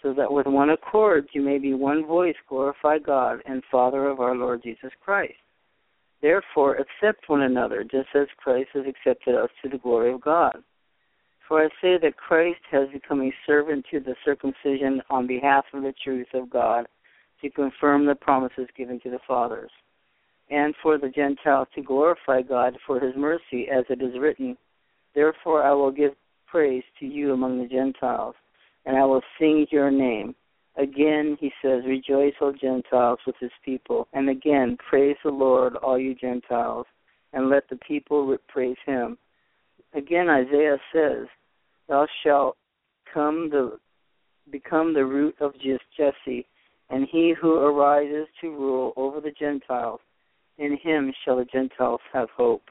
so 0.01 0.13
that 0.13 0.31
with 0.31 0.47
one 0.47 0.69
accord 0.69 1.27
you 1.33 1.41
may 1.41 1.57
be 1.57 1.73
one 1.73 2.05
voice 2.05 2.35
glorify 2.47 2.97
God 2.97 3.39
and 3.45 3.63
Father 3.71 4.07
of 4.07 4.19
our 4.19 4.35
Lord 4.35 4.63
Jesus 4.63 4.91
Christ. 5.03 5.33
Therefore, 6.21 6.75
accept 6.75 7.29
one 7.29 7.41
another, 7.41 7.83
just 7.83 8.09
as 8.13 8.27
Christ 8.37 8.69
has 8.73 8.85
accepted 8.87 9.35
us 9.35 9.49
to 9.63 9.69
the 9.69 9.79
glory 9.79 10.13
of 10.13 10.21
God. 10.21 10.63
For 11.47 11.63
I 11.63 11.69
say 11.81 11.97
that 12.01 12.15
Christ 12.15 12.61
has 12.71 12.87
become 12.93 13.21
a 13.21 13.33
servant 13.45 13.85
to 13.91 13.99
the 13.99 14.15
circumcision 14.23 15.01
on 15.09 15.27
behalf 15.27 15.65
of 15.73 15.83
the 15.83 15.93
truth 16.03 16.27
of 16.33 16.49
God 16.49 16.87
to 17.41 17.49
confirm 17.49 18.05
the 18.05 18.15
promises 18.15 18.67
given 18.77 18.99
to 19.01 19.09
the 19.09 19.19
fathers, 19.27 19.71
and 20.49 20.75
for 20.81 20.97
the 20.97 21.09
Gentiles 21.09 21.67
to 21.75 21.81
glorify 21.81 22.41
God 22.43 22.77
for 22.85 22.99
his 22.99 23.15
mercy, 23.17 23.67
as 23.67 23.83
it 23.89 24.01
is 24.01 24.19
written, 24.19 24.55
Therefore 25.15 25.63
I 25.63 25.71
will 25.71 25.91
give 25.91 26.13
praise 26.45 26.83
to 26.99 27.05
you 27.05 27.33
among 27.33 27.61
the 27.61 27.67
Gentiles, 27.67 28.35
and 28.85 28.97
I 28.97 29.05
will 29.05 29.21
sing 29.39 29.67
your 29.71 29.91
name. 29.91 30.35
Again, 30.77 31.37
he 31.39 31.51
says, 31.61 31.83
Rejoice, 31.85 32.33
O 32.41 32.53
Gentiles, 32.53 33.19
with 33.27 33.35
his 33.39 33.51
people. 33.63 34.07
And 34.13 34.29
again, 34.29 34.77
praise 34.89 35.17
the 35.23 35.31
Lord, 35.31 35.75
all 35.75 35.99
you 35.99 36.15
Gentiles, 36.15 36.85
and 37.33 37.49
let 37.49 37.69
the 37.69 37.77
people 37.77 38.35
praise 38.47 38.77
him. 38.85 39.17
Again, 39.93 40.29
Isaiah 40.29 40.77
says, 40.93 41.27
Thou 41.87 42.07
shalt 42.23 42.57
come 43.13 43.49
the 43.49 43.77
become 44.51 44.93
the 44.93 45.05
root 45.05 45.35
of 45.39 45.53
Jesse, 45.97 46.47
and 46.89 47.07
he 47.09 47.33
who 47.39 47.53
arises 47.55 48.27
to 48.41 48.49
rule 48.49 48.93
over 48.97 49.21
the 49.21 49.31
Gentiles. 49.31 49.99
In 50.57 50.77
him 50.77 51.13
shall 51.23 51.37
the 51.37 51.45
Gentiles 51.45 52.01
have 52.13 52.29
hope. 52.35 52.63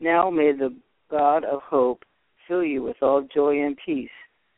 Now 0.00 0.30
may 0.30 0.52
the 0.52 0.74
God 1.10 1.44
of 1.44 1.60
hope 1.62 2.04
fill 2.46 2.62
you 2.62 2.82
with 2.82 2.96
all 3.02 3.26
joy 3.34 3.64
and 3.64 3.76
peace, 3.84 4.10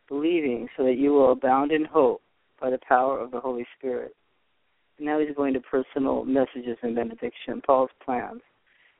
believing, 0.08 0.68
so 0.76 0.84
that 0.84 0.96
you 0.96 1.12
will 1.12 1.32
abound 1.32 1.73
in 1.73 1.84
hope 1.84 2.23
by 2.61 2.70
the 2.70 2.78
power 2.87 3.18
of 3.18 3.30
the 3.30 3.40
Holy 3.40 3.66
Spirit. 3.78 4.14
now 4.99 5.18
he's 5.18 5.34
going 5.34 5.54
to 5.54 5.61
personal 5.61 6.25
messages 6.25 6.78
and 6.82 6.94
benediction, 6.94 7.61
Paul's 7.66 7.90
plans. 8.04 8.40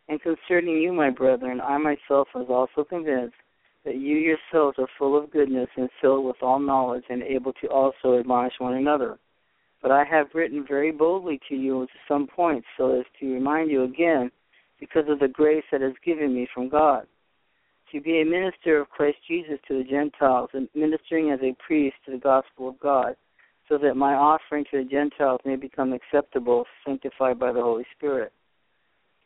And 0.09 0.21
concerning 0.21 0.77
you, 0.83 0.93
my 0.93 1.11
brethren, 1.11 1.61
I 1.61 1.79
myself 1.79 2.29
was 2.35 2.47
also 2.49 2.87
convinced 2.87 3.37
that 3.85 3.97
you 3.97 4.17
yourselves 4.17 4.79
are 4.79 4.89
full 4.99 5.17
of 5.17 5.31
goodness 5.31 5.69
and 5.77 5.89
filled 6.01 6.25
with 6.25 6.37
all 6.43 6.59
knowledge 6.59 7.05
and 7.09 7.23
able 7.23 7.53
to 7.55 7.69
also 7.69 8.19
admonish 8.19 8.55
one 8.59 8.75
another. 8.75 9.19
But 9.83 9.91
I 9.91 10.05
have 10.05 10.29
written 10.35 10.65
very 10.67 10.91
boldly 10.91 11.39
to 11.49 11.55
you 11.55 11.87
to 11.87 11.93
some 12.09 12.27
points 12.27 12.67
so 12.77 12.99
as 12.99 13.05
to 13.21 13.33
remind 13.33 13.71
you 13.71 13.85
again, 13.85 14.31
because 14.81 15.05
of 15.09 15.19
the 15.19 15.29
grace 15.29 15.65
that 15.71 15.83
is 15.83 15.95
given 16.05 16.35
me 16.35 16.49
from 16.53 16.69
God, 16.69 17.07
to 17.93 18.01
be 18.01 18.21
a 18.21 18.25
minister 18.25 18.81
of 18.81 18.91
Christ 18.91 19.19
Jesus 19.29 19.59
to 19.69 19.79
the 19.79 19.85
Gentiles 19.85 20.51
and 20.53 20.69
ministering 20.75 21.31
as 21.31 21.41
a 21.43 21.57
priest 21.65 21.97
to 22.07 22.13
the 22.13 22.19
gospel 22.19 22.69
of 22.69 22.81
God, 22.81 23.17
so 23.69 23.79
that 23.79 23.97
my 23.97 24.15
offering 24.15 24.65
to 24.71 24.83
the 24.83 24.91
Gentiles 24.91 25.41
may 25.45 25.57
become 25.57 25.93
acceptable, 25.93 26.65
sanctified 26.85 27.39
by 27.39 27.53
the 27.53 27.63
Holy 27.63 27.87
Spirit. 27.97 28.33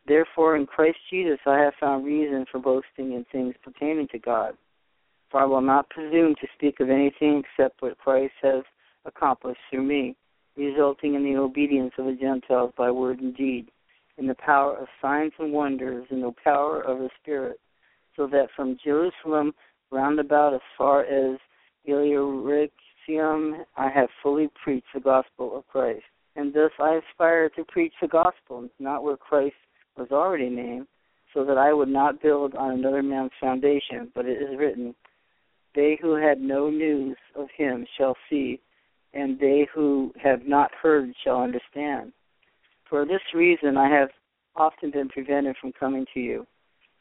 Therefore, 0.06 0.56
in 0.56 0.64
Christ 0.66 0.98
Jesus, 1.10 1.38
I 1.46 1.58
have 1.58 1.74
found 1.78 2.04
reason 2.04 2.46
for 2.50 2.58
boasting 2.58 3.12
in 3.12 3.26
things 3.30 3.54
pertaining 3.62 4.08
to 4.08 4.18
God. 4.18 4.54
For 5.30 5.40
I 5.40 5.44
will 5.44 5.60
not 5.60 5.90
presume 5.90 6.34
to 6.36 6.46
speak 6.54 6.80
of 6.80 6.88
anything 6.88 7.44
except 7.44 7.82
what 7.82 7.98
Christ 7.98 8.32
has 8.42 8.62
accomplished 9.04 9.60
through 9.70 9.82
me, 9.82 10.16
resulting 10.56 11.14
in 11.14 11.24
the 11.24 11.36
obedience 11.36 11.92
of 11.98 12.06
the 12.06 12.16
Gentiles 12.18 12.72
by 12.76 12.90
word 12.90 13.20
and 13.20 13.36
deed, 13.36 13.70
in 14.16 14.26
the 14.26 14.34
power 14.34 14.76
of 14.76 14.88
signs 15.02 15.32
and 15.38 15.52
wonders, 15.52 16.06
in 16.10 16.22
the 16.22 16.32
power 16.42 16.80
of 16.80 16.98
the 16.98 17.10
Spirit, 17.20 17.60
so 18.18 18.26
that 18.26 18.48
from 18.54 18.76
Jerusalem 18.84 19.54
round 19.90 20.18
about 20.18 20.52
as 20.52 20.60
far 20.76 21.04
as 21.04 21.38
Illyricum 21.86 22.74
I 23.76 23.88
have 23.88 24.10
fully 24.22 24.50
preached 24.62 24.88
the 24.92 25.00
gospel 25.00 25.56
of 25.56 25.66
Christ. 25.68 26.02
And 26.36 26.52
thus 26.52 26.72
I 26.78 27.00
aspire 27.00 27.48
to 27.50 27.64
preach 27.64 27.94
the 28.02 28.08
gospel, 28.08 28.68
not 28.78 29.02
where 29.02 29.16
Christ 29.16 29.56
was 29.96 30.08
already 30.12 30.50
named, 30.50 30.86
so 31.32 31.44
that 31.44 31.56
I 31.56 31.72
would 31.72 31.88
not 31.88 32.20
build 32.20 32.54
on 32.54 32.72
another 32.72 33.02
man's 33.02 33.30
foundation, 33.40 34.10
but 34.14 34.26
it 34.26 34.42
is 34.42 34.58
written, 34.58 34.94
They 35.74 35.98
who 36.00 36.16
had 36.16 36.40
no 36.40 36.68
news 36.68 37.16
of 37.34 37.48
him 37.56 37.86
shall 37.96 38.16
see, 38.28 38.60
and 39.14 39.38
they 39.38 39.66
who 39.72 40.12
have 40.22 40.46
not 40.46 40.70
heard 40.74 41.12
shall 41.24 41.40
understand. 41.40 42.12
For 42.88 43.06
this 43.06 43.22
reason 43.34 43.76
I 43.76 43.88
have 43.88 44.10
often 44.54 44.90
been 44.90 45.08
prevented 45.08 45.56
from 45.60 45.72
coming 45.72 46.04
to 46.14 46.20
you. 46.20 46.46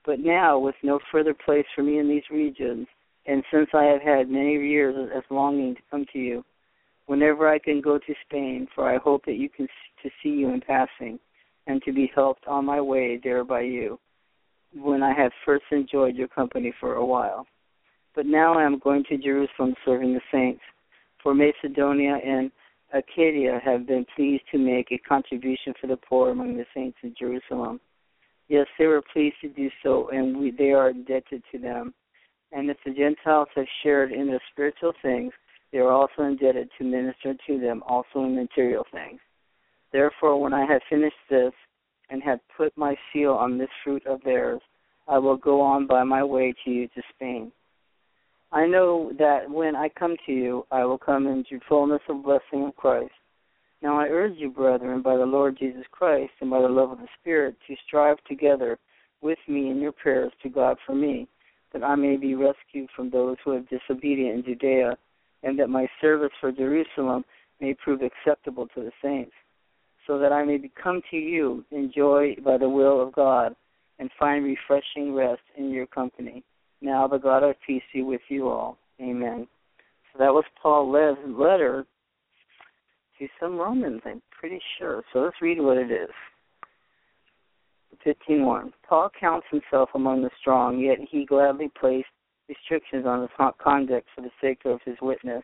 But 0.08 0.22
now, 0.22 0.58
with 0.58 0.76
no 0.84 1.00
further 1.12 1.34
place 1.34 1.66
for 1.76 1.84
me 1.84 2.00
in 2.00 2.08
these 2.08 2.24
regions, 2.32 2.88
and 3.26 3.44
since 3.52 3.68
I 3.74 3.84
have 3.84 4.02
had 4.02 4.30
many 4.30 4.54
years 4.54 4.96
as 5.14 5.24
longing 5.30 5.76
to 5.76 5.82
come 5.92 6.06
to 6.14 6.18
you, 6.18 6.46
whenever 7.08 7.50
I 7.50 7.60
can 7.60 7.82
go 7.82 7.98
to 7.98 8.14
Spain, 8.26 8.70
for 8.74 8.90
I 8.90 9.00
hope 9.00 9.26
that 9.26 9.36
you 9.36 9.50
can 9.50 9.68
to 10.04 10.10
see 10.24 10.30
you 10.30 10.48
in 10.52 10.62
passing, 10.62 11.20
and 11.68 11.84
to 11.84 11.92
be 11.92 12.10
helped 12.16 12.48
on 12.48 12.64
my 12.64 12.80
way 12.80 13.20
there 13.22 13.44
by 13.44 13.64
you, 13.64 14.00
when 14.74 15.04
I 15.04 15.14
have 15.14 15.34
first 15.44 15.66
enjoyed 15.72 16.16
your 16.16 16.30
company 16.30 16.74
for 16.80 16.94
a 16.96 17.06
while. 17.06 17.46
But 18.16 18.28
now 18.28 18.58
I 18.58 18.64
am 18.64 18.80
going 18.80 19.04
to 19.10 19.18
Jerusalem 19.18 19.76
serving 19.84 20.14
the 20.14 20.22
saints, 20.32 20.62
for 21.22 21.36
Macedonia 21.36 22.18
and 22.26 22.50
Achaia 22.94 23.60
have 23.62 23.86
been 23.86 24.06
pleased 24.16 24.44
to 24.54 24.58
make 24.58 24.90
a 24.94 24.98
contribution 25.00 25.74
for 25.82 25.88
the 25.88 25.98
poor 25.98 26.30
among 26.30 26.56
the 26.56 26.66
saints 26.74 26.98
in 27.04 27.14
Jerusalem. 27.20 27.82
Yes, 28.50 28.68
they 28.80 28.86
were 28.86 29.04
pleased 29.13 29.36
to 29.42 29.50
do 29.50 29.70
so, 29.84 30.10
and 30.10 30.38
we, 30.38 30.51
they 30.51 30.72
are 30.72 30.89
indebted 30.89 31.44
to 31.51 31.60
them. 31.60 31.94
And 32.51 32.70
if 32.70 32.77
the 32.86 32.94
Gentiles 32.94 33.50
have 33.56 33.66
shared 33.84 34.12
in 34.12 34.27
the 34.27 34.39
spiritual 34.51 34.94
things, 35.01 35.34
they 35.72 35.80
are 35.80 35.92
also 35.92 36.24
indebted 36.24 36.70
to 36.77 36.84
minister 36.86 37.36
to 37.46 37.60
them 37.60 37.84
also 37.86 38.24
in 38.24 38.36
material 38.36 38.86
things. 38.92 39.20
Therefore, 39.92 40.39
when 40.39 40.54
I 40.54 40.66
have 40.66 40.82
finished 40.89 41.16
this 41.30 41.51
and 42.10 42.24
have 42.24 42.39
put 42.56 42.77
my 42.77 42.96
seal 43.12 43.34
on 43.34 43.58
this 43.58 43.70
fruit 43.84 44.06
of 44.08 44.22
theirs, 44.24 44.62
I 45.10 45.18
will 45.18 45.38
go 45.38 45.60
on 45.62 45.88
by 45.88 46.04
my 46.04 46.24
way 46.24 46.54
to 46.63 46.72
you 46.72 46.88
to 46.88 47.01
Spain. 47.16 47.51
I 48.51 48.66
know 48.66 49.12
that 49.20 49.50
when 49.50 49.75
I 49.75 49.89
come 49.89 50.16
to 50.25 50.32
you, 50.32 50.66
I 50.72 50.86
will 50.86 50.98
come 50.98 51.27
into 51.27 51.60
fullness 51.68 52.01
of 52.08 52.24
blessing 52.24 52.66
of 52.68 52.75
Christ. 52.77 53.12
Now 53.81 54.00
I 54.00 54.07
urge 54.07 54.38
you, 54.38 54.50
brethren, 54.50 55.01
by 55.01 55.17
the 55.17 55.25
Lord 55.25 55.57
Jesus 55.57 55.84
Christ 55.91 56.31
and 56.41 56.50
by 56.50 56.62
the 56.62 56.67
love 56.67 56.91
of 56.91 56.98
the 56.98 57.07
Spirit, 57.19 57.55
to 57.67 57.75
strive 57.88 58.17
together 58.27 58.79
with 59.22 59.38
me 59.48 59.69
in 59.69 59.79
your 59.79 59.91
prayers 59.91 60.31
to 60.43 60.50
God 60.50 60.77
for 60.86 60.96
me, 60.96 61.27
that 61.74 61.84
I 61.84 61.96
may 61.96 62.17
be 62.17 62.36
rescued 62.36 62.89
from 62.96 63.10
those 63.10 63.38
who 63.43 63.51
are 63.51 63.62
disobedient 63.62 64.36
in 64.36 64.43
Judea, 64.43 64.98
and 65.43 65.60
that 65.60 65.69
my 65.69 65.88
service 66.01 66.31
for 66.39 66.51
Jerusalem 66.51 67.24
may 67.62 67.74
prove 67.74 68.01
acceptable 68.01 68.67
to 68.75 68.81
the 68.81 68.91
saints, 69.01 69.34
so 70.05 70.17
that 70.19 70.31
I 70.31 70.43
may 70.43 70.57
become 70.57 71.01
to 71.12 71.17
you 71.17 71.63
in 71.72 71.91
joy 71.96 72.36
by 72.43 72.57
the 72.57 72.69
will 72.69 73.01
of 73.01 73.13
God, 73.13 73.55
and 74.00 74.10
find 74.19 74.43
refreshing 74.43 75.13
rest 75.13 75.41
in 75.55 75.72
your 75.72 75.88
company. 75.88 76.43
Now 76.81 77.07
the 77.07 77.17
God 77.17 77.43
of 77.43 77.55
peace 77.65 77.84
be 77.93 78.03
with 78.03 78.22
you 78.29 78.48
all. 78.50 78.77
Amen. 79.01 79.48
So 80.12 80.19
that 80.19 80.34
was 80.34 80.46
Paul's 80.62 80.93
letter 81.25 81.86
to 83.20 83.28
some 83.40 83.58
Romans, 83.58 84.02
I'm 84.06 84.22
pretty 84.32 84.60
sure. 84.78 85.04
So 85.12 85.20
let's 85.20 85.42
read 85.42 85.60
what 85.62 85.78
it 85.78 85.92
is. 85.92 86.10
15.1. 88.06 88.72
Paul 88.88 89.10
counts 89.20 89.48
himself 89.50 89.90
among 89.96 90.22
the 90.22 90.30
strong, 90.40 90.80
yet 90.80 90.98
he 91.10 91.26
gladly 91.26 91.70
placed 91.80 92.08
restrictions 92.48 93.06
on 93.06 93.22
his 93.22 93.30
conduct 93.62 94.08
for 94.16 94.22
the 94.22 94.30
sake 94.42 94.62
of 94.66 94.80
his 94.86 94.96
witness. 95.02 95.44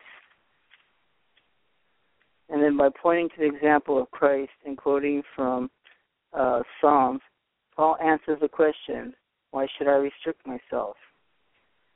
And 2.49 2.61
then 2.61 2.77
by 2.77 2.89
pointing 3.01 3.29
to 3.29 3.35
the 3.39 3.55
example 3.55 4.01
of 4.01 4.11
Christ 4.11 4.51
and 4.65 4.77
quoting 4.77 5.23
from 5.35 5.69
uh, 6.33 6.61
Psalms, 6.79 7.21
Paul 7.75 7.97
answers 8.03 8.39
the 8.39 8.47
question, 8.47 9.13
why 9.51 9.67
should 9.77 9.87
I 9.87 9.95
restrict 9.95 10.45
myself? 10.45 10.95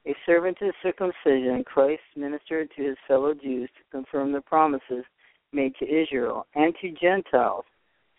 A 0.08 0.16
servant 0.26 0.58
to 0.60 0.72
circumcision, 0.82 1.64
Christ 1.66 2.02
ministered 2.16 2.70
to 2.76 2.84
his 2.84 2.98
fellow 3.08 3.34
Jews 3.34 3.70
to 3.78 3.98
confirm 3.98 4.32
the 4.32 4.42
promises 4.42 5.04
made 5.52 5.74
to 5.80 5.86
Israel 5.86 6.46
and 6.56 6.74
to 6.82 6.92
Gentiles, 6.92 7.66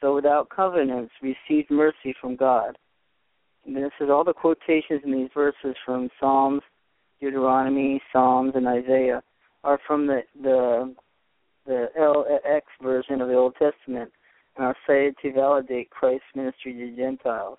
though 0.01 0.15
without 0.15 0.49
covenants, 0.49 1.13
received 1.23 1.71
mercy 1.71 2.15
from 2.21 2.37
God. 2.37 2.77
And 3.67 3.77
this 3.77 3.93
is 4.01 4.09
all 4.11 4.25
the 4.25 4.33
quotations 4.33 5.03
in 5.05 5.13
these 5.13 5.31
verses 5.35 5.77
from 5.85 6.09
Psalms, 6.19 6.63
Deuteronomy, 7.21 8.01
Psalms, 8.13 8.53
and 8.55 8.67
Isaiah 8.67 9.23
are 9.65 9.79
from 9.87 10.07
the 10.07 10.23
the 10.43 10.95
the 11.67 11.89
LX 12.01 12.63
version 12.83 13.21
of 13.21 13.29
the 13.29 13.35
Old 13.35 13.55
Testament 13.57 14.11
and 14.57 14.67
are 14.67 14.77
cited 14.87 15.17
to 15.23 15.33
validate 15.33 15.91
Christ's 15.91 16.25
ministry 16.35 16.73
to 16.73 16.97
Gentiles. 16.97 17.59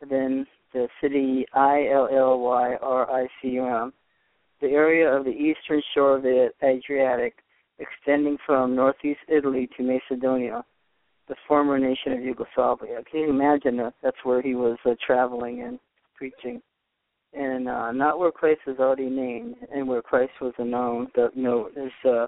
And 0.00 0.10
then 0.10 0.46
the 0.74 0.88
city 1.00 1.46
I 1.54 1.88
L 1.92 2.08
L 2.12 2.38
Y 2.40 2.76
R 2.80 3.10
I 3.10 3.26
C 3.40 3.48
U 3.48 3.66
M, 3.66 3.92
the 4.60 4.68
area 4.68 5.08
of 5.08 5.24
the 5.24 5.30
eastern 5.30 5.82
shore 5.94 6.16
of 6.16 6.22
the 6.22 6.50
Adriatic, 6.62 7.36
extending 7.82 8.38
from 8.46 8.74
northeast 8.74 9.20
Italy 9.28 9.68
to 9.76 9.82
Macedonia, 9.82 10.64
the 11.28 11.34
former 11.46 11.78
nation 11.78 12.12
of 12.12 12.22
Yugoslavia. 12.22 13.02
Can 13.10 13.20
you 13.20 13.30
imagine 13.30 13.76
that? 13.78 13.94
That's 14.02 14.16
where 14.24 14.42
he 14.42 14.54
was 14.54 14.78
uh, 14.84 14.94
traveling 15.04 15.62
and 15.62 15.78
preaching, 16.14 16.60
and 17.32 17.68
uh, 17.68 17.92
not 17.92 18.18
where 18.18 18.32
Christ 18.32 18.60
is 18.66 18.78
already 18.78 19.08
named, 19.08 19.56
and 19.74 19.88
where 19.88 20.02
Christ 20.02 20.32
was 20.40 20.54
unknown. 20.58 21.08
The, 21.14 21.30
no, 21.34 21.70
there's 21.74 21.92
uh, 22.04 22.26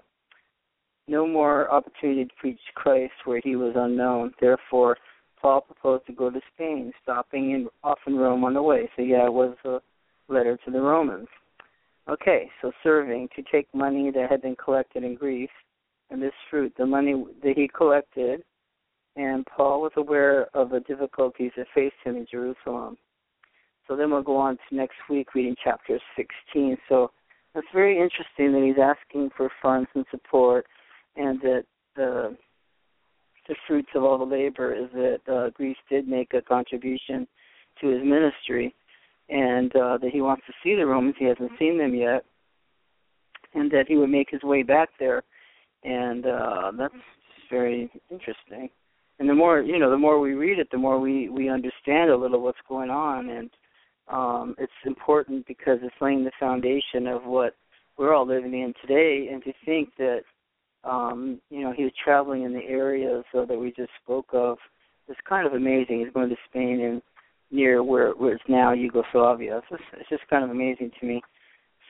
no 1.09 1.27
more 1.27 1.71
opportunity 1.71 2.25
to 2.25 2.31
preach 2.39 2.61
Christ 2.75 3.13
where 3.25 3.41
he 3.43 3.57
was 3.57 3.75
unknown. 3.77 4.33
Therefore, 4.41 4.97
Paul 5.41 5.61
proposed 5.61 6.07
to 6.07 6.13
go 6.13 6.31
to 6.31 6.41
Spain, 6.55 6.93
stopping 7.03 7.51
in 7.51 7.69
off 7.83 7.99
in 8.07 8.17
Rome 8.17 8.45
on 8.45 8.55
the 8.55 8.63
way. 8.63 8.89
So 8.97 9.03
yeah, 9.03 9.27
it 9.27 9.33
was 9.33 9.57
a 9.65 9.79
letter 10.29 10.59
to 10.65 10.71
the 10.71 10.81
Romans. 10.81 11.29
Okay, 12.09 12.51
so 12.61 12.71
serving 12.83 13.29
to 13.35 13.43
take 13.51 13.67
money 13.75 14.11
that 14.11 14.31
had 14.31 14.43
been 14.43 14.57
collected 14.57 15.05
in 15.05 15.15
Greece, 15.15 15.49
and 16.11 16.21
this 16.21 16.35
fruit, 16.51 16.73
the 16.77 16.85
money 16.85 17.25
that 17.43 17.55
he 17.57 17.67
collected, 17.69 18.43
and 19.17 19.47
Paul 19.47 19.81
was 19.81 19.93
aware 19.97 20.49
of 20.55 20.71
the 20.71 20.81
difficulties 20.81 21.53
that 21.57 21.67
faced 21.75 21.95
him 22.05 22.17
in 22.17 22.27
Jerusalem. 22.31 22.99
So 23.89 23.97
then 23.97 24.11
we'll 24.11 24.23
go 24.23 24.37
on 24.37 24.57
to 24.57 24.77
next 24.77 24.97
week 25.09 25.35
reading 25.35 25.57
chapter 25.63 25.99
16. 26.17 26.77
So 26.89 27.11
it's 27.55 27.67
very 27.73 27.95
interesting 27.95 28.53
that 28.53 28.63
he's 28.65 28.83
asking 28.83 29.31
for 29.37 29.51
funds 29.63 29.89
and 29.95 30.05
support, 30.11 30.67
and 31.17 31.41
that 31.41 31.65
the 31.97 32.37
the 33.47 33.55
fruits 33.67 33.91
of 33.95 34.03
all 34.03 34.17
the 34.17 34.25
labor 34.25 34.75
is 34.75 34.89
that 34.95 35.21
uh, 35.31 35.51
Greece 35.51 35.77
did 35.91 36.09
make 36.09 36.33
a 36.33 36.41
contribution 36.41 37.29
to 37.79 37.89
his 37.89 38.03
ministry, 38.03 38.75
and 39.29 39.75
uh, 39.77 39.99
that 39.99 40.11
he 40.13 40.21
wants 40.21 40.43
to 40.47 40.53
see 40.63 40.75
the 40.75 40.87
Romans. 40.87 41.17
He 41.19 41.27
hasn't 41.27 41.53
seen 41.59 41.79
them 41.79 41.95
yet, 41.95 42.25
and 43.55 43.71
that 43.71 43.87
he 43.89 43.97
would 43.97 44.11
make 44.11 44.29
his 44.31 44.43
way 44.43 44.63
back 44.63 44.91
there, 44.99 45.23
and 45.83 46.27
uh, 46.27 46.73
that's 46.79 46.95
very 47.51 47.91
interesting. 48.11 48.69
And 49.19 49.29
the 49.29 49.35
more 49.35 49.61
you 49.61 49.79
know, 49.79 49.91
the 49.91 49.99
more 49.99 50.19
we 50.19 50.35
read 50.35 50.59
it, 50.59 50.69
the 50.71 50.79
more 50.79 50.99
we 50.99 51.29
we 51.29 51.49
understand 51.49 52.11
a 52.11 52.17
little 52.17 52.41
what's 52.41 52.59
going 52.69 52.91
on, 52.91 53.29
and 53.29 53.51
um, 54.09 54.55
it's 54.59 54.73
important 54.85 55.47
because 55.47 55.79
it's 55.83 55.95
laying 56.01 56.25
the 56.25 56.33
foundation 56.39 57.07
of 57.07 57.25
what 57.25 57.55
we're 57.97 58.13
all 58.13 58.27
living 58.27 58.53
in 58.53 58.75
today. 58.81 59.29
And 59.33 59.43
to 59.45 59.53
think 59.65 59.91
that 59.99 60.23
um, 60.85 61.41
you 61.51 61.63
know, 61.63 61.73
he 61.73 61.85
was 61.85 61.93
traveling 62.03 62.43
in 62.43 62.53
the 62.53 62.65
areas 62.65 63.25
uh, 63.37 63.45
that 63.47 63.59
we 63.59 63.73
just 63.73 63.91
spoke 64.03 64.29
of. 64.33 64.59
It's 65.09 65.21
kind 65.29 65.47
of 65.47 65.55
amazing. 65.55 66.01
He's 66.01 66.13
going 66.13 66.29
to 66.29 66.37
Spain 66.49 66.81
and 66.81 67.03
near 67.51 67.83
where, 67.83 68.13
where 68.13 68.35
it's 68.35 68.45
now 68.49 68.73
Yugoslavia. 68.73 69.59
It's 69.59 69.67
just, 69.71 69.83
it's 70.01 70.09
just 70.09 70.29
kind 70.29 70.45
of 70.45 70.51
amazing 70.51 70.91
to 71.01 71.07
me. 71.07 71.23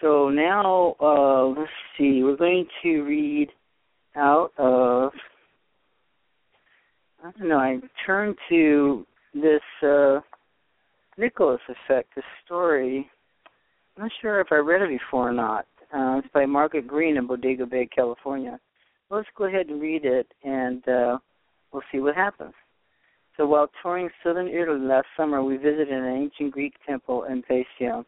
So 0.01 0.29
now, 0.29 0.97
uh, 1.01 1.47
let's 1.47 1.71
see. 1.97 2.23
We're 2.23 2.37
going 2.37 2.67
to 2.83 3.03
read 3.03 3.49
out 4.17 4.51
of. 4.59 5.13
I 7.25 7.31
don't 7.39 7.49
know. 7.49 7.59
I 7.59 7.79
turned 8.05 8.37
to 8.51 9.07
this 9.33 9.63
uh, 9.83 10.21
Nicholas 11.17 11.61
effect, 11.69 12.11
this 12.15 12.25
story. 12.45 13.09
I'm 13.97 14.05
not 14.05 14.13
sure 14.21 14.41
if 14.41 14.49
I 14.51 14.57
read 14.57 14.83
it 14.83 14.99
before 14.99 15.31
or 15.31 15.33
not. 15.33 15.67
Uh, 15.95 16.19
it's 16.19 16.29
by 16.35 16.45
Margaret 16.45 16.87
Green 16.87 17.17
in 17.17 17.27
Bodega 17.27 17.65
Bay, 17.65 17.87
California 17.87 18.59
let's 19.11 19.29
go 19.37 19.45
ahead 19.45 19.69
and 19.69 19.81
read 19.81 20.05
it, 20.05 20.27
and 20.43 20.87
uh, 20.89 21.19
we'll 21.73 21.83
see 21.93 22.01
what 22.01 22.15
happens. 22.15 22.53
So 23.37 23.47
while 23.47 23.69
touring 23.83 24.11
southern 24.23 24.49
Italy 24.49 24.81
last 24.81 25.09
summer, 25.17 25.43
we 25.43 25.57
visited 25.57 25.91
an 25.91 26.05
ancient 26.05 26.53
Greek 26.53 26.75
temple 26.87 27.25
in 27.25 27.43
Paestum. 27.43 28.05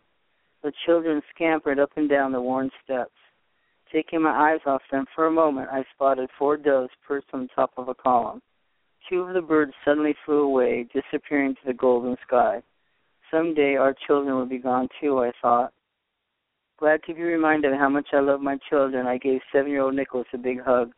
The 0.62 0.73
children 0.85 1.21
scampered 1.35 1.81
up 1.81 1.91
and 1.97 2.09
down 2.09 2.33
the 2.33 2.41
worn 2.41 2.71
steps. 2.85 3.11
Taking 3.93 4.23
my 4.23 4.53
eyes 4.53 4.61
off 4.67 4.83
them 4.91 5.07
for 5.15 5.27
a 5.27 5.31
moment, 5.31 5.69
I 5.71 5.85
spotted 5.95 6.29
four 6.39 6.57
doves 6.57 6.91
perched 7.07 7.29
on 7.33 7.49
top 7.55 7.73
of 7.77 7.89
a 7.89 7.95
column. 7.95 8.41
Two 9.09 9.23
of 9.23 9.35
the 9.35 9.43
birds 9.43 9.73
suddenly 9.85 10.15
flew 10.25 10.43
away, 10.43 10.87
disappearing 10.93 11.55
to 11.55 11.61
the 11.67 11.75
golden 11.75 12.17
sky. 12.27 12.62
Some 13.31 13.55
day 13.55 13.77
our 13.77 13.95
children 14.07 14.37
will 14.37 14.47
be 14.47 14.59
gone 14.59 14.89
too, 15.01 15.21
I 15.21 15.33
thought. 15.43 15.73
Glad 16.79 17.03
to 17.05 17.15
be 17.15 17.23
reminded 17.23 17.73
of 17.73 17.79
how 17.79 17.89
much 17.89 18.09
I 18.12 18.21
love 18.21 18.41
my 18.41 18.59
children, 18.69 19.07
I 19.07 19.19
gave 19.19 19.41
seven 19.53 19.71
year 19.71 19.83
old 19.83 19.95
Nicholas 19.95 20.27
a 20.33 20.39
big 20.39 20.61
hug. 20.61 20.93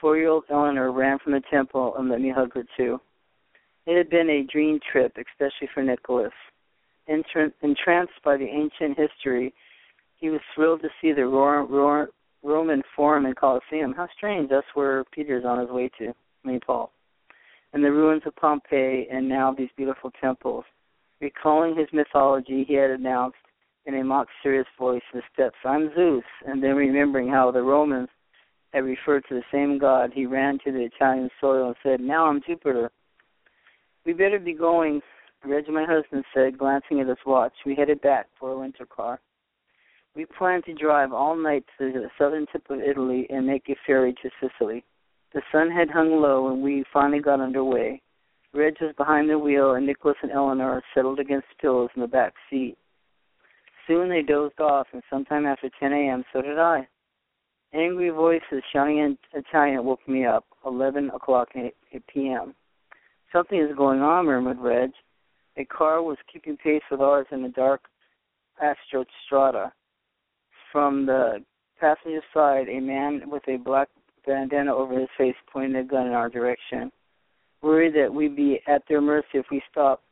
Four 0.00 0.16
year 0.16 0.28
old 0.28 0.44
Eleanor 0.50 0.92
ran 0.92 1.18
from 1.18 1.32
the 1.32 1.42
temple 1.50 1.94
and 1.96 2.08
let 2.08 2.20
me 2.20 2.30
hug 2.30 2.54
her 2.54 2.64
too. 2.76 3.00
It 3.90 3.96
had 3.96 4.08
been 4.08 4.30
a 4.30 4.44
dream 4.44 4.78
trip, 4.92 5.16
especially 5.16 5.68
for 5.74 5.82
Nicholas. 5.82 6.30
Entranced 7.08 8.22
by 8.24 8.36
the 8.36 8.46
ancient 8.46 8.96
history, 8.96 9.52
he 10.14 10.30
was 10.30 10.40
thrilled 10.54 10.82
to 10.82 10.90
see 11.02 11.10
the 11.10 11.26
Roman 11.26 12.82
Forum 12.94 13.26
and 13.26 13.34
Colosseum. 13.34 13.92
How 13.92 14.06
strange! 14.16 14.48
That's 14.48 14.74
where 14.74 15.02
Peter's 15.12 15.44
on 15.44 15.58
his 15.58 15.70
way 15.70 15.90
to, 15.98 16.10
I 16.10 16.48
mean 16.48 16.60
Paul. 16.64 16.92
And 17.72 17.82
the 17.82 17.90
ruins 17.90 18.22
of 18.26 18.36
Pompeii, 18.36 19.08
and 19.10 19.28
now 19.28 19.52
these 19.52 19.70
beautiful 19.76 20.12
temples. 20.20 20.66
Recalling 21.20 21.74
his 21.74 21.88
mythology, 21.92 22.62
he 22.62 22.74
had 22.74 22.90
announced 22.90 23.38
in 23.86 23.96
a 23.96 24.04
mock 24.04 24.28
serious 24.40 24.68
voice 24.78 25.02
the 25.12 25.22
steps, 25.34 25.56
I'm 25.64 25.92
Zeus. 25.96 26.22
And 26.46 26.62
then 26.62 26.76
remembering 26.76 27.28
how 27.28 27.50
the 27.50 27.62
Romans 27.62 28.08
had 28.72 28.84
referred 28.84 29.24
to 29.30 29.34
the 29.34 29.42
same 29.50 29.78
god, 29.78 30.12
he 30.14 30.26
ran 30.26 30.60
to 30.64 30.70
the 30.70 30.84
Italian 30.84 31.28
soil 31.40 31.66
and 31.66 31.76
said, 31.82 31.98
Now 31.98 32.26
I'm 32.26 32.40
Jupiter. 32.46 32.92
We 34.06 34.12
better 34.12 34.38
be 34.38 34.54
going, 34.54 35.02
Reg, 35.44 35.68
my 35.68 35.84
husband 35.84 36.24
said, 36.34 36.58
glancing 36.58 37.00
at 37.00 37.08
his 37.08 37.18
watch. 37.26 37.52
We 37.66 37.74
headed 37.74 38.00
back 38.00 38.26
for 38.38 38.50
a 38.50 38.58
winter 38.58 38.86
car. 38.86 39.20
We 40.16 40.26
planned 40.26 40.64
to 40.64 40.74
drive 40.74 41.12
all 41.12 41.36
night 41.36 41.64
to 41.78 41.92
the 41.92 42.10
southern 42.18 42.46
tip 42.50 42.68
of 42.70 42.80
Italy 42.80 43.26
and 43.30 43.46
make 43.46 43.68
a 43.68 43.76
ferry 43.86 44.14
to 44.22 44.30
Sicily. 44.40 44.84
The 45.32 45.42
sun 45.52 45.70
had 45.70 45.90
hung 45.90 46.20
low 46.20 46.48
and 46.48 46.62
we 46.62 46.84
finally 46.92 47.20
got 47.20 47.40
underway. 47.40 48.02
Reg 48.52 48.76
was 48.80 48.94
behind 48.96 49.30
the 49.30 49.38
wheel 49.38 49.74
and 49.74 49.86
Nicholas 49.86 50.16
and 50.22 50.32
Eleanor 50.32 50.82
settled 50.94 51.20
against 51.20 51.46
pillows 51.60 51.90
in 51.94 52.02
the 52.02 52.08
back 52.08 52.34
seat. 52.48 52.76
Soon 53.86 54.08
they 54.08 54.22
dozed 54.22 54.60
off, 54.60 54.86
and 54.92 55.02
sometime 55.10 55.46
after 55.46 55.68
10 55.80 55.92
a.m., 55.92 56.24
so 56.32 56.42
did 56.42 56.58
I. 56.58 56.86
Angry 57.72 58.10
voices 58.10 58.62
shouting 58.72 58.98
in 58.98 59.18
Italian 59.32 59.84
woke 59.84 60.06
me 60.08 60.24
up. 60.26 60.44
11 60.64 61.10
o'clock 61.10 61.48
p.m. 62.08 62.54
Something 63.32 63.60
is 63.60 63.76
going 63.76 64.00
on, 64.00 64.26
murmured 64.26 64.58
Reg. 64.58 64.90
A 65.56 65.64
car 65.64 66.02
was 66.02 66.16
keeping 66.32 66.56
pace 66.56 66.82
with 66.90 67.00
ours 67.00 67.26
in 67.30 67.42
the 67.42 67.48
dark 67.48 67.82
Astro 68.60 69.04
Strada. 69.24 69.72
From 70.72 71.06
the 71.06 71.44
passenger 71.78 72.22
side, 72.34 72.68
a 72.68 72.80
man 72.80 73.22
with 73.30 73.42
a 73.48 73.56
black 73.56 73.88
bandana 74.26 74.74
over 74.74 74.98
his 74.98 75.08
face 75.16 75.34
pointed 75.52 75.84
a 75.84 75.88
gun 75.88 76.06
in 76.06 76.12
our 76.12 76.28
direction. 76.28 76.90
Worried 77.62 77.94
that 77.94 78.12
we'd 78.12 78.36
be 78.36 78.60
at 78.66 78.82
their 78.88 79.00
mercy 79.00 79.26
if 79.34 79.46
we 79.50 79.62
stopped, 79.70 80.04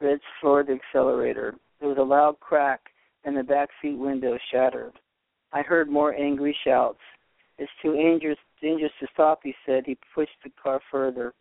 Reg 0.00 0.18
floored 0.40 0.66
the 0.66 0.72
accelerator. 0.72 1.54
There 1.80 1.88
was 1.88 1.98
a 1.98 2.02
loud 2.02 2.40
crack, 2.40 2.80
and 3.24 3.36
the 3.36 3.42
back 3.42 3.68
seat 3.80 3.98
window 3.98 4.38
shattered. 4.50 4.92
I 5.52 5.62
heard 5.62 5.88
more 5.88 6.14
angry 6.14 6.56
shouts. 6.64 7.00
It's 7.58 7.70
too 7.80 7.94
dangerous, 7.94 8.38
dangerous 8.60 8.92
to 9.00 9.06
stop, 9.12 9.40
he 9.42 9.54
said. 9.64 9.84
He 9.86 9.96
pushed 10.14 10.36
the 10.42 10.50
car 10.60 10.80
further. 10.90 11.34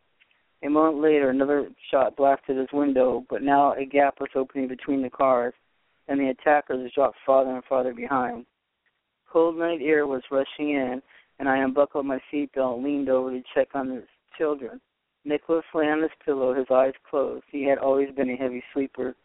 A 0.64 0.70
moment 0.70 1.02
later, 1.02 1.30
another 1.30 1.68
shot 1.92 2.16
blasted 2.16 2.56
his 2.56 2.72
window, 2.72 3.26
but 3.30 3.42
now 3.42 3.74
a 3.74 3.86
gap 3.86 4.22
was 4.22 4.30
opening 4.34 4.70
between 4.70 5.02
the 5.02 5.10
cars, 5.10 5.54
and 6.08 6.18
the 6.18 6.30
attackers 6.30 6.90
dropped 6.94 7.18
farther 7.26 7.52
and 7.52 7.66
farther 7.66 7.94
behind. 7.94 8.46
Cold 9.30 9.58
night 9.58 9.82
air 9.82 10.08
was 10.08 10.24
rushing 10.32 10.70
in, 10.70 11.02
and 11.40 11.50
I 11.50 11.58
unbuckled 11.58 12.06
my 12.06 12.22
seatbelt 12.32 12.76
and 12.76 12.84
leaned 12.84 13.10
over 13.10 13.32
to 13.32 13.44
check 13.54 13.70
on 13.74 13.90
the 13.90 14.04
children. 14.38 14.80
Nicholas 15.26 15.66
lay 15.74 15.90
on 15.90 16.02
his 16.02 16.12
pillow, 16.24 16.54
his 16.54 16.68
eyes 16.72 16.94
closed. 17.10 17.44
He 17.52 17.64
had 17.66 17.78
always 17.78 18.14
been 18.16 18.30
a 18.30 18.38
heavy 18.38 18.64
sleeper, 18.74 19.16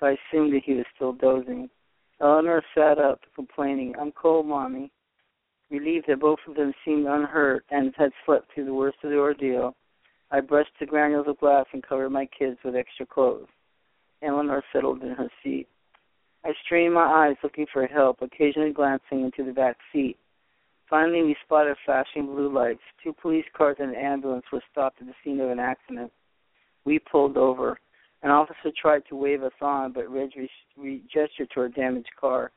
so 0.00 0.06
I 0.06 0.16
assumed 0.16 0.54
that 0.54 0.64
he 0.64 0.74
was 0.74 0.86
still 0.94 1.12
dozing. 1.12 1.68
Eleanor 2.22 2.62
sat 2.74 2.98
up, 2.98 3.20
complaining, 3.34 3.94
I'm 4.00 4.12
cold, 4.12 4.46
Mommy. 4.46 4.90
Relieved 5.70 6.06
that 6.08 6.20
both 6.20 6.38
of 6.48 6.54
them 6.54 6.72
seemed 6.84 7.06
unhurt 7.06 7.64
and 7.70 7.92
had 7.98 8.12
slept 8.24 8.52
through 8.54 8.64
the 8.64 8.74
worst 8.74 8.98
of 9.02 9.10
the 9.10 9.18
ordeal, 9.18 9.74
I 10.30 10.40
brushed 10.40 10.72
the 10.80 10.86
granules 10.86 11.28
of 11.28 11.38
glass 11.38 11.66
and 11.72 11.82
covered 11.82 12.10
my 12.10 12.26
kids 12.26 12.58
with 12.64 12.74
extra 12.74 13.06
clothes. 13.06 13.48
Eleanor 14.22 14.62
settled 14.72 15.02
in 15.02 15.10
her 15.10 15.30
seat. 15.42 15.68
I 16.44 16.52
strained 16.64 16.94
my 16.94 17.06
eyes 17.06 17.36
looking 17.42 17.66
for 17.72 17.86
help, 17.86 18.22
occasionally 18.22 18.72
glancing 18.72 19.22
into 19.22 19.44
the 19.44 19.52
back 19.52 19.76
seat. 19.92 20.16
Finally, 20.88 21.22
we 21.22 21.36
spotted 21.44 21.76
flashing 21.84 22.26
blue 22.26 22.52
lights. 22.52 22.82
Two 23.02 23.12
police 23.12 23.44
cars 23.56 23.76
and 23.80 23.90
an 23.90 23.96
ambulance 23.96 24.44
were 24.52 24.62
stopped 24.70 25.00
at 25.00 25.06
the 25.06 25.14
scene 25.24 25.40
of 25.40 25.50
an 25.50 25.58
accident. 25.58 26.12
We 26.84 26.98
pulled 27.00 27.36
over. 27.36 27.78
An 28.22 28.30
officer 28.30 28.70
tried 28.80 29.02
to 29.08 29.16
wave 29.16 29.42
us 29.42 29.52
on, 29.60 29.92
but 29.92 30.08
Reg 30.10 30.30
re- 30.76 31.02
gestured 31.12 31.50
to 31.54 31.60
our 31.60 31.68
damaged 31.68 32.10
car. 32.18 32.52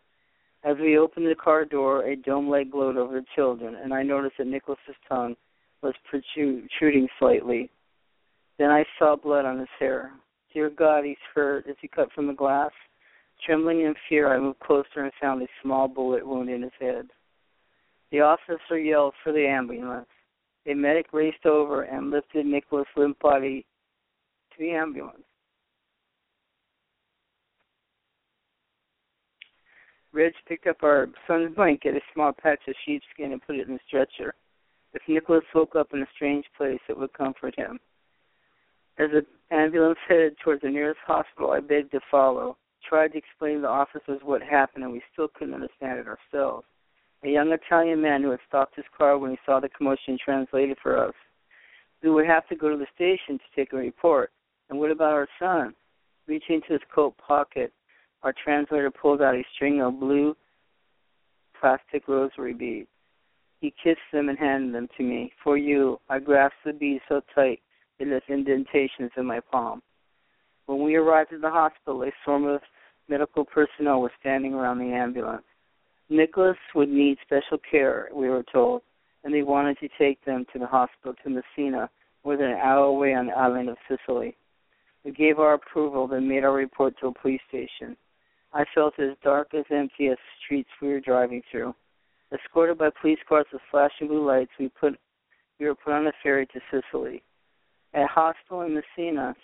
As 0.63 0.77
we 0.77 0.97
opened 0.97 1.27
the 1.27 1.35
car 1.35 1.65
door, 1.65 2.03
a 2.03 2.15
dome 2.15 2.49
light 2.49 2.69
glowed 2.69 2.97
over 2.97 3.19
the 3.19 3.25
children, 3.35 3.75
and 3.75 3.93
I 3.93 4.03
noticed 4.03 4.37
that 4.37 4.47
Nicholas's 4.47 4.95
tongue 5.07 5.35
was 5.81 5.93
protruding 6.09 7.07
slightly. 7.17 7.69
Then 8.57 8.69
I 8.69 8.83
saw 8.97 9.15
blood 9.15 9.45
on 9.45 9.59
his 9.59 9.69
hair. 9.79 10.11
Dear 10.53 10.69
God, 10.69 11.05
he's 11.05 11.15
hurt 11.33 11.67
as 11.69 11.75
he 11.81 11.87
cut 11.87 12.11
from 12.13 12.27
the 12.27 12.33
glass. 12.33 12.71
Trembling 13.45 13.81
in 13.81 13.93
fear, 14.09 14.33
I 14.33 14.39
moved 14.39 14.59
closer 14.59 15.03
and 15.03 15.11
found 15.21 15.41
a 15.41 15.47
small 15.63 15.87
bullet 15.87 16.27
wound 16.27 16.49
in 16.49 16.63
his 16.63 16.71
head. 16.79 17.07
The 18.11 18.21
officer 18.21 18.77
yelled 18.77 19.13
for 19.23 19.31
the 19.31 19.45
ambulance. 19.45 20.09
A 20.65 20.73
medic 20.73 21.13
raced 21.13 21.45
over 21.45 21.83
and 21.83 22.11
lifted 22.11 22.45
Nicholas' 22.45 22.87
limp 22.97 23.19
body 23.19 23.65
to 24.51 24.59
the 24.59 24.71
ambulance. 24.71 25.23
Reg 30.11 30.33
picked 30.47 30.67
up 30.67 30.83
our 30.83 31.07
son's 31.27 31.55
blanket, 31.55 31.95
a 31.95 32.01
small 32.13 32.33
patch 32.33 32.59
of 32.67 32.73
sheepskin, 32.85 33.31
and 33.31 33.41
put 33.41 33.55
it 33.55 33.67
in 33.67 33.75
the 33.75 33.79
stretcher. 33.87 34.33
If 34.93 35.01
Nicholas 35.07 35.43
woke 35.53 35.75
up 35.75 35.93
in 35.93 36.01
a 36.01 36.07
strange 36.15 36.45
place, 36.57 36.79
it 36.89 36.97
would 36.97 37.13
comfort 37.13 37.55
him. 37.55 37.79
As 38.97 39.09
the 39.11 39.25
ambulance 39.51 39.99
headed 40.07 40.35
towards 40.43 40.61
the 40.61 40.69
nearest 40.69 40.99
hospital, 41.05 41.51
I 41.51 41.59
begged 41.59 41.91
to 41.91 41.99
follow. 42.09 42.57
Tried 42.87 43.11
to 43.13 43.17
explain 43.17 43.55
to 43.55 43.61
the 43.61 43.67
officers 43.67 44.21
what 44.23 44.41
happened, 44.41 44.83
and 44.83 44.91
we 44.91 45.01
still 45.13 45.27
couldn't 45.27 45.53
understand 45.53 45.99
it 45.99 46.07
ourselves. 46.07 46.65
A 47.23 47.29
young 47.29 47.51
Italian 47.51 48.01
man 48.01 48.23
who 48.23 48.31
had 48.31 48.39
stopped 48.47 48.75
his 48.75 48.85
car 48.97 49.17
when 49.17 49.31
he 49.31 49.37
saw 49.45 49.59
the 49.59 49.69
commotion 49.69 50.17
translated 50.23 50.77
for 50.81 50.97
us. 50.97 51.13
We 52.01 52.09
would 52.09 52.25
have 52.25 52.47
to 52.47 52.55
go 52.55 52.69
to 52.69 52.77
the 52.77 52.87
station 52.95 53.37
to 53.37 53.55
take 53.55 53.73
a 53.73 53.77
report. 53.77 54.31
And 54.69 54.79
what 54.79 54.91
about 54.91 55.13
our 55.13 55.27
son? 55.37 55.75
Reaching 56.27 56.55
into 56.55 56.73
his 56.73 56.81
coat 56.93 57.15
pocket, 57.17 57.73
our 58.23 58.33
translator 58.33 58.89
pulled 58.89 59.21
out 59.21 59.35
a 59.35 59.43
string 59.53 59.81
of 59.81 59.99
blue 59.99 60.35
plastic 61.59 62.07
rosary 62.07 62.53
beads. 62.53 62.87
He 63.59 63.73
kissed 63.83 63.99
them 64.13 64.29
and 64.29 64.37
handed 64.37 64.73
them 64.73 64.87
to 64.97 65.03
me. 65.03 65.33
For 65.43 65.57
you, 65.57 65.99
I 66.09 66.19
grasped 66.19 66.63
the 66.65 66.73
beads 66.73 67.03
so 67.09 67.21
tight 67.35 67.59
it 67.99 68.07
left 68.07 68.29
indentations 68.29 69.11
in 69.17 69.25
my 69.25 69.41
palm. 69.41 69.81
When 70.65 70.83
we 70.83 70.95
arrived 70.95 71.33
at 71.33 71.41
the 71.41 71.49
hospital, 71.49 72.03
a 72.03 72.11
swarm 72.23 72.45
of 72.45 72.61
medical 73.09 73.43
personnel 73.43 74.01
was 74.01 74.11
standing 74.19 74.53
around 74.53 74.79
the 74.79 74.93
ambulance. 74.93 75.43
Nicholas 76.09 76.57
would 76.73 76.89
need 76.89 77.17
special 77.21 77.57
care, 77.69 78.07
we 78.13 78.29
were 78.29 78.45
told, 78.51 78.81
and 79.23 79.33
they 79.33 79.43
wanted 79.43 79.77
to 79.79 79.89
take 79.97 80.23
them 80.25 80.45
to 80.53 80.59
the 80.59 80.65
hospital 80.65 81.13
to 81.23 81.29
Messina, 81.29 81.89
more 82.23 82.37
than 82.37 82.51
an 82.51 82.57
hour 82.57 82.85
away 82.85 83.13
on 83.13 83.27
the 83.27 83.37
island 83.37 83.69
of 83.69 83.77
Sicily. 83.87 84.35
We 85.03 85.11
gave 85.11 85.39
our 85.39 85.53
approval, 85.53 86.07
then 86.07 86.27
made 86.27 86.43
our 86.43 86.53
report 86.53 86.95
to 86.99 87.07
a 87.07 87.13
police 87.13 87.41
station. 87.47 87.95
I 88.53 88.65
felt 88.73 88.99
as 88.99 89.15
dark 89.23 89.53
as 89.53 89.65
empty 89.71 90.07
as 90.07 90.17
the 90.17 90.43
streets 90.45 90.69
we 90.81 90.89
were 90.89 90.99
driving 90.99 91.41
through. 91.51 91.75
Escorted 92.31 92.77
by 92.77 92.89
police 93.01 93.19
cars 93.27 93.47
with 93.51 93.61
flashing 93.71 94.07
blue 94.07 94.25
lights, 94.25 94.51
we 94.59 94.69
put 94.79 94.97
we 95.59 95.65
were 95.65 95.75
put 95.75 95.93
on 95.93 96.07
a 96.07 96.11
ferry 96.21 96.45
to 96.47 96.59
Sicily. 96.71 97.23
At 97.93 98.07
hospital 98.07 98.61
in 98.61 98.75
Messina, 98.75 99.35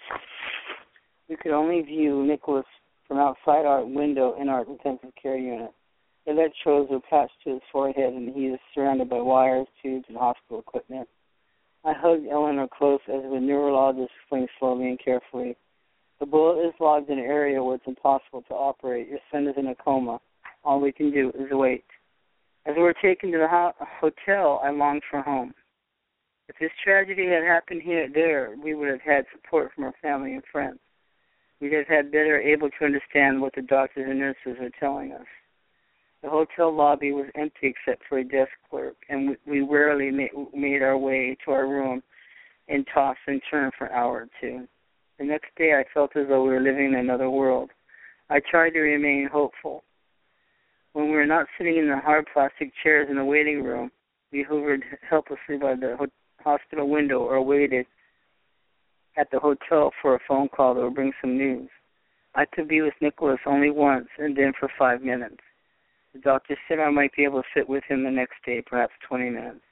we 1.28 1.36
could 1.36 1.52
only 1.52 1.82
view 1.82 2.24
Nicholas 2.26 2.66
from 3.08 3.18
outside 3.18 3.66
our 3.66 3.84
window 3.84 4.36
in 4.40 4.50
our 4.50 4.62
intensive 4.62 5.10
care 5.22 5.38
unit. 5.38 5.72
Electrodes 6.28 6.90
were 6.90 7.02
patched 7.02 7.34
to 7.44 7.54
his 7.54 7.62
forehead, 7.72 8.14
and 8.14 8.34
he 8.34 8.50
was 8.50 8.60
surrounded 8.74 9.10
by 9.10 9.20
wires, 9.20 9.68
tubes, 9.82 10.06
and 10.08 10.18
hospital 10.18 10.60
equipment. 10.60 11.08
I 11.84 11.94
hugged 11.94 12.28
Eleanor 12.32 12.68
close 12.68 13.02
as 13.08 13.22
the 13.24 13.40
neurologist 13.40 14.12
explained 14.22 14.50
slowly 14.58 14.90
and 14.90 15.00
carefully. 15.04 15.56
The 16.20 16.26
bullet 16.26 16.66
is 16.68 16.74
lodged 16.80 17.10
in 17.10 17.20
an 17.20 17.26
area 17.26 17.62
where 17.62 17.76
it's 17.76 17.88
impossible 17.88 18.44
to 18.44 18.54
operate. 18.54 19.10
Your 19.10 19.20
son 19.32 19.48
is 19.48 19.56
in 19.58 19.68
a 19.68 19.76
coma. 19.76 20.20
All 20.64 20.80
we 20.80 20.92
can 20.92 21.12
do 21.12 21.30
is 21.30 21.48
wait. 21.52 21.84
As 22.66 22.76
we 22.76 22.82
were 22.82 22.94
taken 22.94 23.32
to 23.32 23.38
the 23.38 23.48
ho- 23.48 23.74
hotel, 23.80 24.60
I 24.64 24.72
longed 24.72 25.04
for 25.10 25.22
home. 25.22 25.54
If 26.48 26.58
this 26.60 26.72
tragedy 26.84 27.28
had 27.28 27.44
happened 27.44 27.82
here 27.82 28.08
there, 28.12 28.56
we 28.62 28.74
would 28.74 28.90
have 28.90 29.02
had 29.02 29.26
support 29.32 29.72
from 29.74 29.84
our 29.84 29.94
family 30.02 30.34
and 30.34 30.44
friends. 30.52 30.80
We'd 31.60 31.74
have 31.74 31.88
had 31.88 32.12
better 32.12 32.40
able 32.40 32.70
to 32.70 32.86
understand 32.86 33.42
what 33.42 33.56
the 33.56 33.62
doctors 33.62 34.08
and 34.10 34.20
nurses 34.20 34.58
are 34.60 34.72
telling 34.80 35.12
us. 35.14 35.26
The 36.22 36.30
hotel 36.30 36.76
lobby 36.76 37.12
was 37.12 37.28
empty 37.36 37.68
except 37.68 38.04
for 38.10 38.18
a 38.18 38.24
desk 38.24 38.52
clerk, 38.70 38.96
and 39.10 39.30
we 39.46 39.62
we 39.62 39.62
rarely 39.62 40.12
made 40.12 40.82
our 40.82 40.98
way 40.98 41.38
to 41.46 41.52
our 41.52 41.68
room 41.68 42.02
and 42.68 42.86
toss 42.92 43.18
and 43.28 43.42
turned 43.50 43.74
for 43.78 43.86
an 43.86 43.94
hour 43.94 44.24
or 44.24 44.28
two. 44.42 44.68
The 45.20 45.26
next 45.26 45.56
day 45.56 45.74
I 45.74 45.86
felt 45.94 46.16
as 46.16 46.28
though 46.28 46.44
we 46.44 46.50
were 46.50 46.60
living 46.60 46.94
in 46.94 46.96
another 46.96 47.30
world. 47.30 47.70
I 48.30 48.40
tried 48.40 48.72
to 48.72 48.80
remain 48.80 49.30
hopeful. 49.32 49.84
When 50.96 51.10
we 51.10 51.18
were 51.18 51.26
not 51.26 51.48
sitting 51.58 51.76
in 51.76 51.90
the 51.90 51.98
hard 51.98 52.26
plastic 52.32 52.72
chairs 52.82 53.10
in 53.10 53.18
the 53.18 53.26
waiting 53.26 53.58
mm-hmm. 53.58 53.68
room, 53.68 53.92
we 54.32 54.44
hovered 54.44 54.82
helplessly 55.02 55.58
by 55.62 55.76
the 55.76 55.98
ho- 56.00 56.08
hospital 56.42 56.88
window 56.88 57.20
or 57.20 57.42
waited 57.42 57.86
at 59.18 59.30
the 59.30 59.40
hotel 59.40 59.92
for 60.02 60.16
a 60.16 60.20
phone 60.26 60.48
call 60.48 60.74
that 60.74 60.82
would 60.82 60.96
bring 60.96 61.12
some 61.20 61.38
news. 61.38 61.68
I 62.34 62.46
could 62.46 62.70
be 62.70 62.82
with 62.82 62.94
Nicholas 63.02 63.42
only 63.46 63.72
once 63.72 64.08
and 64.18 64.38
then 64.38 64.54
for 64.58 64.72
five 64.80 65.02
minutes. 65.02 65.42
The 66.14 66.20
doctor 66.20 66.56
said 66.66 66.80
I 66.80 66.90
might 66.92 67.14
be 67.14 67.26
able 67.26 67.42
to 67.42 67.48
sit 67.54 67.68
with 67.68 67.84
him 67.90 68.06
the 68.06 68.10
next 68.10 68.36
day, 68.46 68.64
perhaps 68.66 68.94
20 69.06 69.32
minutes. 69.32 69.66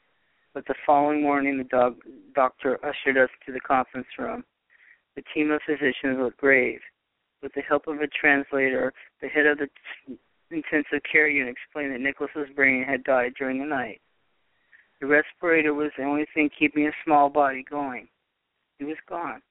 But 0.54 0.66
the 0.68 0.76
following 0.86 1.22
morning, 1.22 1.58
the 1.58 1.64
dog, 1.64 2.00
doctor 2.36 2.80
ushered 2.86 3.18
us 3.18 3.30
to 3.46 3.54
the 3.54 3.62
conference 3.62 4.08
room. 4.20 4.44
The 5.16 5.24
team 5.34 5.52
of 5.52 5.62
physicians 5.66 6.20
looked 6.20 6.42
grave. 6.42 6.82
With 7.42 7.54
the 7.54 7.62
help 7.62 7.88
of 7.88 8.02
a 8.02 8.08
translator, 8.08 8.92
the 9.22 9.30
head 9.30 9.46
of 9.46 9.60
the 9.60 9.70
t- 10.06 10.18
intensive 10.54 11.02
care 11.10 11.28
unit 11.28 11.56
explained 11.56 11.94
that 11.94 12.02
Nicholas's 12.02 12.54
brain 12.56 12.84
had 12.88 13.04
died 13.04 13.34
during 13.38 13.60
the 13.60 13.66
night. 13.66 14.00
The 15.02 15.08
respirator 15.08 15.74
was 15.74 15.92
the 15.98 16.04
only 16.04 16.26
thing 16.34 16.50
keeping 16.58 16.86
his 16.86 16.94
small 17.04 17.30
body 17.30 17.66
going. 17.70 18.08
He 18.80 18.86
was 18.86 18.98
gone. 19.10 19.42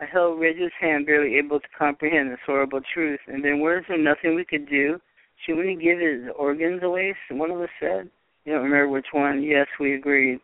I 0.00 0.04
held 0.04 0.38
Reg's 0.38 0.72
hand, 0.80 1.06
barely 1.06 1.36
able 1.36 1.58
to 1.58 1.66
comprehend 1.76 2.30
this 2.30 2.38
horrible 2.46 2.80
truth. 2.94 3.18
And 3.26 3.44
then, 3.44 3.58
was 3.60 3.82
there 3.88 3.98
nothing 3.98 4.36
we 4.36 4.44
could 4.44 4.68
do? 4.68 5.00
Should 5.44 5.56
we 5.56 5.74
give 5.74 5.98
his 5.98 6.30
organs 6.36 6.82
away? 6.82 7.16
One 7.30 7.50
of 7.50 7.60
us 7.60 7.68
said. 7.80 8.08
You 8.44 8.54
don't 8.54 8.62
remember 8.62 8.88
which 8.88 9.08
one. 9.12 9.42
Yes, 9.42 9.66
we 9.80 9.94
agreed. 9.94 10.40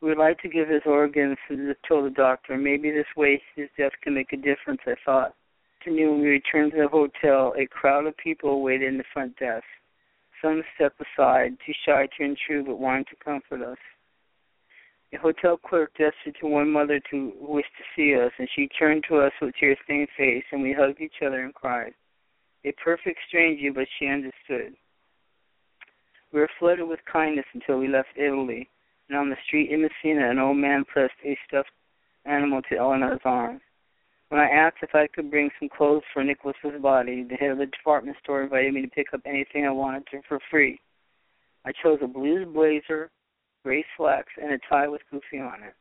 We 0.00 0.08
would 0.08 0.18
like 0.18 0.38
to 0.40 0.48
give 0.48 0.68
his 0.68 0.82
organs, 0.84 1.38
told 1.88 2.06
the 2.06 2.10
doctor. 2.10 2.56
Maybe 2.56 2.90
this 2.90 3.06
way 3.16 3.40
his 3.54 3.68
death 3.78 3.92
can 4.02 4.14
make 4.14 4.32
a 4.32 4.36
difference, 4.36 4.80
I 4.86 4.94
thought. 5.04 5.34
Afternoon, 5.86 6.20
we 6.20 6.26
returned 6.26 6.72
to 6.72 6.78
the 6.78 6.88
hotel. 6.88 7.54
A 7.56 7.64
crowd 7.68 8.06
of 8.06 8.16
people 8.16 8.60
waited 8.60 8.88
in 8.88 8.98
the 8.98 9.04
front 9.12 9.38
desk. 9.38 9.62
Some 10.42 10.64
stepped 10.74 11.00
aside, 11.00 11.56
too 11.64 11.72
shy 11.86 12.08
to 12.18 12.24
intrude, 12.24 12.66
but 12.66 12.80
wanting 12.80 13.04
to 13.04 13.24
comfort 13.24 13.62
us. 13.62 13.78
The 15.12 15.18
hotel 15.18 15.56
clerk 15.56 15.92
gestured 15.96 16.38
to 16.40 16.48
one 16.48 16.72
mother 16.72 17.00
to 17.12 17.32
wish 17.38 17.66
to 17.78 17.84
see 17.94 18.20
us, 18.20 18.32
and 18.36 18.48
she 18.56 18.66
turned 18.66 19.04
to 19.08 19.18
us 19.18 19.30
with 19.40 19.54
tear-stained 19.60 20.08
face, 20.16 20.42
and 20.50 20.60
we 20.60 20.72
hugged 20.72 21.00
each 21.00 21.22
other 21.24 21.44
and 21.44 21.54
cried. 21.54 21.94
A 22.64 22.72
perfect 22.72 23.20
stranger, 23.28 23.70
but 23.72 23.86
she 23.96 24.08
understood. 24.08 24.74
We 26.32 26.40
were 26.40 26.50
flooded 26.58 26.88
with 26.88 26.98
kindness 27.04 27.46
until 27.54 27.78
we 27.78 27.86
left 27.86 28.08
Italy, 28.16 28.68
and 29.08 29.16
on 29.16 29.30
the 29.30 29.36
street 29.46 29.70
in 29.70 29.82
Messina, 29.82 30.32
an 30.32 30.40
old 30.40 30.56
man 30.56 30.84
pressed 30.84 31.14
a 31.24 31.38
stuffed 31.46 31.70
animal 32.24 32.60
to 32.62 32.76
Eleanor's 32.76 33.20
arms. 33.24 33.60
When 34.28 34.40
I 34.40 34.48
asked 34.48 34.78
if 34.82 34.94
I 34.94 35.06
could 35.06 35.30
bring 35.30 35.50
some 35.58 35.68
clothes 35.68 36.02
for 36.12 36.24
Nicholas's 36.24 36.82
body, 36.82 37.22
the 37.22 37.36
head 37.36 37.50
of 37.50 37.58
the 37.58 37.66
department 37.66 38.16
store 38.22 38.42
invited 38.42 38.74
me 38.74 38.82
to 38.82 38.88
pick 38.88 39.14
up 39.14 39.20
anything 39.24 39.64
I 39.64 39.70
wanted 39.70 40.06
to 40.10 40.20
for 40.26 40.40
free. 40.50 40.80
I 41.64 41.72
chose 41.82 41.98
a 42.02 42.08
blue 42.08 42.44
blazer, 42.44 43.10
gray 43.64 43.84
slacks, 43.96 44.32
and 44.42 44.52
a 44.52 44.58
tie 44.68 44.88
with 44.88 45.02
Goofy 45.10 45.38
on 45.38 45.62
it. 45.62 45.74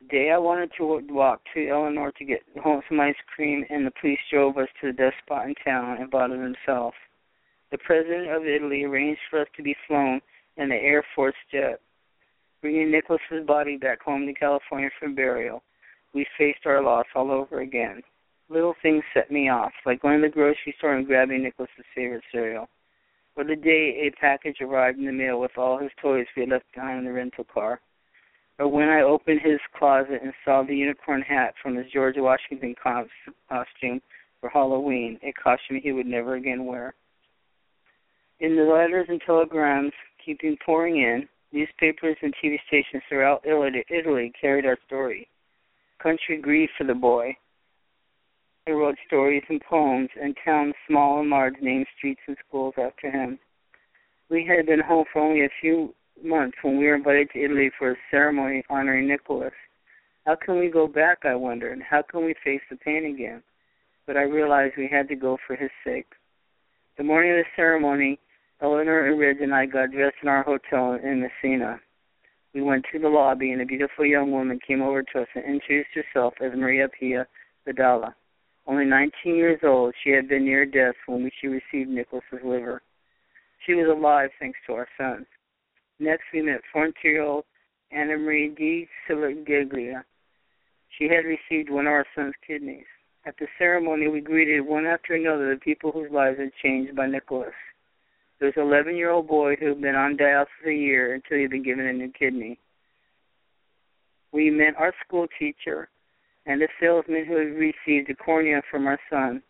The 0.00 0.08
day 0.08 0.30
I 0.30 0.38
wanted 0.38 0.70
to 0.78 1.00
walk 1.10 1.42
to 1.54 1.68
Eleanor 1.68 2.12
to 2.12 2.24
get 2.24 2.42
home 2.62 2.82
some 2.88 3.00
ice 3.00 3.16
cream, 3.34 3.64
and 3.70 3.86
the 3.86 3.92
police 4.00 4.18
drove 4.30 4.56
us 4.56 4.68
to 4.80 4.88
the 4.88 4.92
best 4.92 5.16
spot 5.24 5.46
in 5.46 5.54
town 5.64 5.98
and 6.00 6.10
bought 6.10 6.30
it 6.30 6.40
himself. 6.40 6.94
The 7.70 7.78
president 7.78 8.30
of 8.30 8.46
Italy 8.46 8.84
arranged 8.84 9.20
for 9.30 9.40
us 9.40 9.48
to 9.56 9.62
be 9.62 9.76
flown 9.86 10.20
in 10.56 10.68
the 10.68 10.76
Air 10.76 11.04
Force 11.14 11.34
jet, 11.52 11.80
bringing 12.60 12.90
Nicholas's 12.90 13.46
body 13.46 13.76
back 13.76 14.02
home 14.02 14.26
to 14.26 14.34
California 14.34 14.90
for 14.98 15.08
burial. 15.08 15.62
We 16.14 16.26
faced 16.36 16.66
our 16.66 16.82
loss 16.82 17.06
all 17.14 17.30
over 17.30 17.60
again. 17.60 18.02
Little 18.48 18.74
things 18.82 19.04
set 19.12 19.30
me 19.30 19.48
off, 19.48 19.72
like 19.84 20.00
going 20.00 20.20
to 20.20 20.28
the 20.28 20.32
grocery 20.32 20.74
store 20.78 20.94
and 20.94 21.06
grabbing 21.06 21.42
Nicholas's 21.42 21.84
favorite 21.94 22.24
cereal. 22.32 22.68
Or 23.36 23.44
the 23.44 23.56
day 23.56 24.06
a 24.06 24.10
package 24.18 24.56
arrived 24.60 24.98
in 24.98 25.04
the 25.04 25.12
mail 25.12 25.38
with 25.38 25.56
all 25.56 25.78
his 25.78 25.92
toys 26.00 26.26
we 26.34 26.42
had 26.42 26.50
left 26.50 26.64
behind 26.74 27.00
in 27.00 27.04
the 27.04 27.12
rental 27.12 27.44
car. 27.44 27.80
Or 28.58 28.66
when 28.66 28.88
I 28.88 29.02
opened 29.02 29.40
his 29.42 29.60
closet 29.78 30.20
and 30.22 30.32
saw 30.44 30.62
the 30.62 30.74
unicorn 30.74 31.22
hat 31.22 31.54
from 31.62 31.76
his 31.76 31.86
George 31.92 32.16
Washington 32.16 32.74
costume 32.82 34.00
for 34.40 34.48
Halloween, 34.48 35.20
a 35.22 35.32
costume 35.32 35.80
he 35.80 35.92
would 35.92 36.06
never 36.06 36.34
again 36.34 36.64
wear. 36.64 36.94
In 38.40 38.56
the 38.56 38.62
letters 38.62 39.06
and 39.08 39.20
telegrams 39.24 39.92
keeping 40.24 40.56
pouring 40.64 40.96
in, 40.96 41.28
newspapers 41.52 42.16
and 42.22 42.34
TV 42.42 42.56
stations 42.66 43.02
throughout 43.08 43.44
Italy 43.44 44.32
carried 44.40 44.66
our 44.66 44.78
story. 44.86 45.28
Country 46.02 46.38
grieved 46.40 46.72
for 46.78 46.84
the 46.84 46.94
boy. 46.94 47.36
I 48.68 48.70
wrote 48.70 48.96
stories 49.06 49.42
and 49.48 49.60
poems, 49.60 50.10
and 50.20 50.36
towns 50.44 50.74
small 50.86 51.20
and 51.20 51.30
large 51.30 51.54
named 51.60 51.86
streets 51.96 52.20
and 52.28 52.36
schools 52.46 52.74
after 52.78 53.10
him. 53.10 53.38
We 54.28 54.44
had 54.44 54.66
been 54.66 54.80
home 54.80 55.06
for 55.12 55.22
only 55.22 55.44
a 55.44 55.50
few 55.60 55.94
months 56.22 56.58
when 56.62 56.78
we 56.78 56.86
were 56.86 56.94
invited 56.94 57.30
to 57.30 57.42
Italy 57.42 57.70
for 57.78 57.92
a 57.92 57.96
ceremony 58.10 58.62
honoring 58.68 59.08
Nicholas. 59.08 59.54
How 60.26 60.36
can 60.36 60.58
we 60.58 60.68
go 60.68 60.86
back, 60.86 61.24
I 61.24 61.34
wondered? 61.34 61.80
How 61.80 62.02
can 62.02 62.24
we 62.24 62.34
face 62.44 62.60
the 62.70 62.76
pain 62.76 63.06
again? 63.06 63.42
But 64.06 64.16
I 64.16 64.22
realized 64.22 64.74
we 64.76 64.88
had 64.88 65.08
to 65.08 65.16
go 65.16 65.38
for 65.46 65.56
his 65.56 65.70
sake. 65.84 66.06
The 66.96 67.04
morning 67.04 67.32
of 67.32 67.38
the 67.38 67.44
ceremony, 67.56 68.18
Eleanor 68.60 69.06
and 69.06 69.18
Reg 69.18 69.40
and 69.40 69.54
I 69.54 69.66
got 69.66 69.92
dressed 69.92 70.16
in 70.22 70.28
our 70.28 70.42
hotel 70.42 70.98
in 71.02 71.22
Messina. 71.22 71.80
We 72.58 72.64
went 72.64 72.86
to 72.90 72.98
the 72.98 73.08
lobby, 73.08 73.52
and 73.52 73.62
a 73.62 73.64
beautiful 73.64 74.04
young 74.04 74.32
woman 74.32 74.58
came 74.66 74.82
over 74.82 75.04
to 75.04 75.20
us 75.20 75.28
and 75.36 75.44
introduced 75.44 75.90
herself 75.94 76.34
as 76.40 76.58
Maria 76.58 76.88
Pia 76.88 77.24
Vidala. 77.64 78.14
Only 78.66 78.84
19 78.84 79.36
years 79.36 79.60
old, 79.62 79.94
she 80.02 80.10
had 80.10 80.28
been 80.28 80.44
near 80.44 80.66
death 80.66 80.96
when 81.06 81.30
she 81.40 81.46
received 81.46 81.88
Nicholas's 81.88 82.42
liver. 82.44 82.82
She 83.64 83.74
was 83.74 83.86
alive 83.86 84.30
thanks 84.40 84.58
to 84.66 84.72
our 84.72 84.88
sons. 84.98 85.26
Next, 86.00 86.24
we 86.34 86.42
met 86.42 86.62
14-year-old 86.74 87.44
Anna 87.92 88.16
Marie 88.16 88.48
Di 88.48 88.88
Silaglia. 89.08 90.02
She 90.98 91.04
had 91.04 91.24
received 91.24 91.70
one 91.70 91.86
of 91.86 91.92
our 91.92 92.06
son's 92.16 92.34
kidneys. 92.44 92.86
At 93.24 93.36
the 93.38 93.46
ceremony, 93.56 94.08
we 94.08 94.20
greeted 94.20 94.62
one 94.62 94.84
after 94.84 95.14
another 95.14 95.54
the 95.54 95.60
people 95.60 95.92
whose 95.92 96.10
lives 96.10 96.40
had 96.40 96.50
changed 96.60 96.96
by 96.96 97.06
Nicholas. 97.06 97.54
An 98.40 98.52
11 98.56 98.96
year 98.96 99.10
old 99.10 99.26
boy 99.26 99.56
who 99.56 99.68
had 99.68 99.80
been 99.80 99.96
on 99.96 100.16
dialysis 100.16 100.66
a 100.66 100.72
year 100.72 101.14
until 101.14 101.36
he 101.36 101.42
had 101.42 101.50
been 101.50 101.64
given 101.64 101.86
a 101.86 101.92
new 101.92 102.12
kidney. 102.12 102.58
We 104.32 104.50
met 104.50 104.76
our 104.78 104.92
school 105.04 105.26
teacher 105.38 105.88
and 106.46 106.62
a 106.62 106.68
salesman 106.80 107.24
who 107.26 107.36
had 107.36 107.48
received 107.48 108.10
a 108.10 108.14
cornea 108.14 108.62
from 108.70 108.86
our 108.86 108.98
son. 109.10 109.42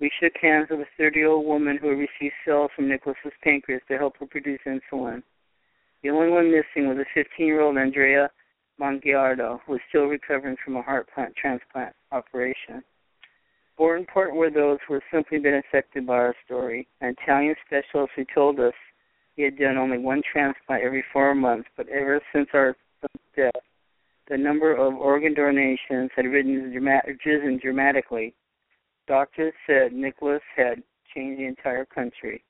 We 0.00 0.10
shook 0.20 0.34
hands 0.40 0.68
with 0.70 0.80
a 0.80 0.86
30 0.96 1.18
year 1.18 1.28
old 1.28 1.46
woman 1.46 1.78
who 1.80 1.88
had 1.88 1.98
received 1.98 2.34
cells 2.44 2.70
from 2.76 2.88
Nicholas's 2.88 3.32
pancreas 3.42 3.82
to 3.88 3.96
help 3.96 4.18
her 4.18 4.26
produce 4.26 4.60
insulin. 4.66 5.22
The 6.02 6.10
only 6.10 6.30
one 6.30 6.52
missing 6.52 6.88
was 6.88 6.98
a 6.98 7.06
15 7.14 7.46
year 7.46 7.60
old 7.60 7.76
Andrea 7.76 8.30
Mongiardo, 8.78 9.60
who 9.66 9.72
was 9.72 9.80
still 9.88 10.04
recovering 10.04 10.56
from 10.64 10.76
a 10.76 10.82
heart 10.82 11.08
transplant 11.36 11.94
operation. 12.12 12.84
Important 13.78 14.34
were 14.34 14.50
those 14.50 14.78
who 14.86 14.94
had 14.94 15.02
simply 15.12 15.38
been 15.38 15.54
affected 15.54 16.04
by 16.04 16.14
our 16.14 16.34
story. 16.44 16.88
An 17.00 17.14
Italian 17.20 17.54
specialist 17.64 18.12
who 18.16 18.24
told 18.34 18.58
us 18.58 18.72
he 19.36 19.42
had 19.42 19.56
done 19.56 19.76
only 19.76 19.98
one 19.98 20.20
transplant 20.30 20.82
every 20.82 21.04
four 21.12 21.32
months, 21.34 21.68
but 21.76 21.88
ever 21.88 22.20
since 22.32 22.48
our 22.54 22.76
death, 23.36 23.52
the 24.28 24.36
number 24.36 24.74
of 24.74 24.94
organ 24.94 25.32
donations 25.32 26.10
had 26.16 26.26
risen, 26.26 26.72
risen 27.24 27.58
dramatically. 27.62 28.34
Doctors 29.06 29.54
said 29.64 29.92
Nicholas 29.92 30.42
had 30.56 30.82
changed 31.14 31.40
the 31.40 31.46
entire 31.46 31.84
country. 31.84 32.42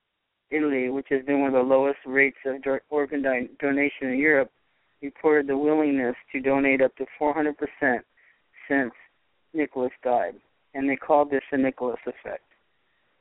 Italy, 0.51 0.89
which 0.89 1.09
has 1.11 1.25
been 1.27 1.41
one 1.41 1.55
of 1.55 1.55
the 1.55 1.75
lowest 1.75 1.99
rates 2.07 2.39
of 2.47 2.63
organ 2.89 3.23
donation 3.61 4.09
in 4.09 4.19
Europe, 4.19 4.51
reported 5.03 5.47
the 5.47 5.59
willingness 5.59 6.17
to 6.33 6.41
donate 6.41 6.81
up 6.81 6.97
to 6.97 7.05
400% 7.21 7.53
since 8.67 8.93
Nicholas 9.53 9.93
died 10.03 10.35
and 10.79 10.89
they 10.89 10.95
called 10.95 11.31
this 11.31 11.43
the 11.51 11.59
Nicholas 11.59 11.99
effect. 12.07 12.45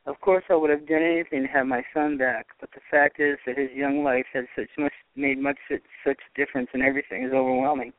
Of 0.05 0.21
course, 0.21 0.43
I 0.49 0.55
would 0.55 0.69
have 0.69 0.87
done 0.87 1.01
anything 1.01 1.41
to 1.41 1.47
have 1.47 1.65
my 1.65 1.81
son 1.91 2.15
back, 2.15 2.45
but 2.61 2.69
the 2.71 2.81
fact 2.89 3.19
is 3.19 3.37
that 3.47 3.57
his 3.57 3.71
young 3.73 4.03
life 4.03 4.27
had 4.31 4.45
such 4.55 4.69
much 4.77 4.93
made 5.15 5.39
much 5.39 5.57
such 6.05 6.19
difference 6.35 6.69
in 6.75 6.83
everything 6.83 7.23
is 7.23 7.33
overwhelming. 7.33 7.93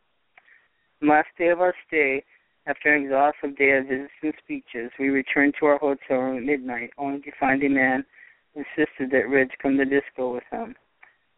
The 1.01 1.09
last 1.09 1.29
day 1.37 1.49
of 1.49 1.61
our 1.61 1.75
stay, 1.87 2.25
after 2.67 2.95
an 2.95 3.03
exhaustive 3.03 3.59
day 3.59 3.73
of 3.73 3.89
visits 3.89 4.13
and 4.23 4.33
speeches, 4.39 4.93
we 4.99 5.09
returned 5.09 5.55
to 5.59 5.67
our 5.67 5.79
hotel 5.79 6.19
room 6.19 6.39
at 6.39 6.45
midnight, 6.45 6.91
only 6.97 7.21
to 7.23 7.33
find 7.41 7.63
a 7.65 7.69
man 7.69 8.05
insisted 8.55 9.11
that 9.11 9.29
Reg 9.29 9.51
come 9.61 9.77
to 9.77 9.85
disco 9.85 10.35
with 10.35 10.45
him. 10.53 10.77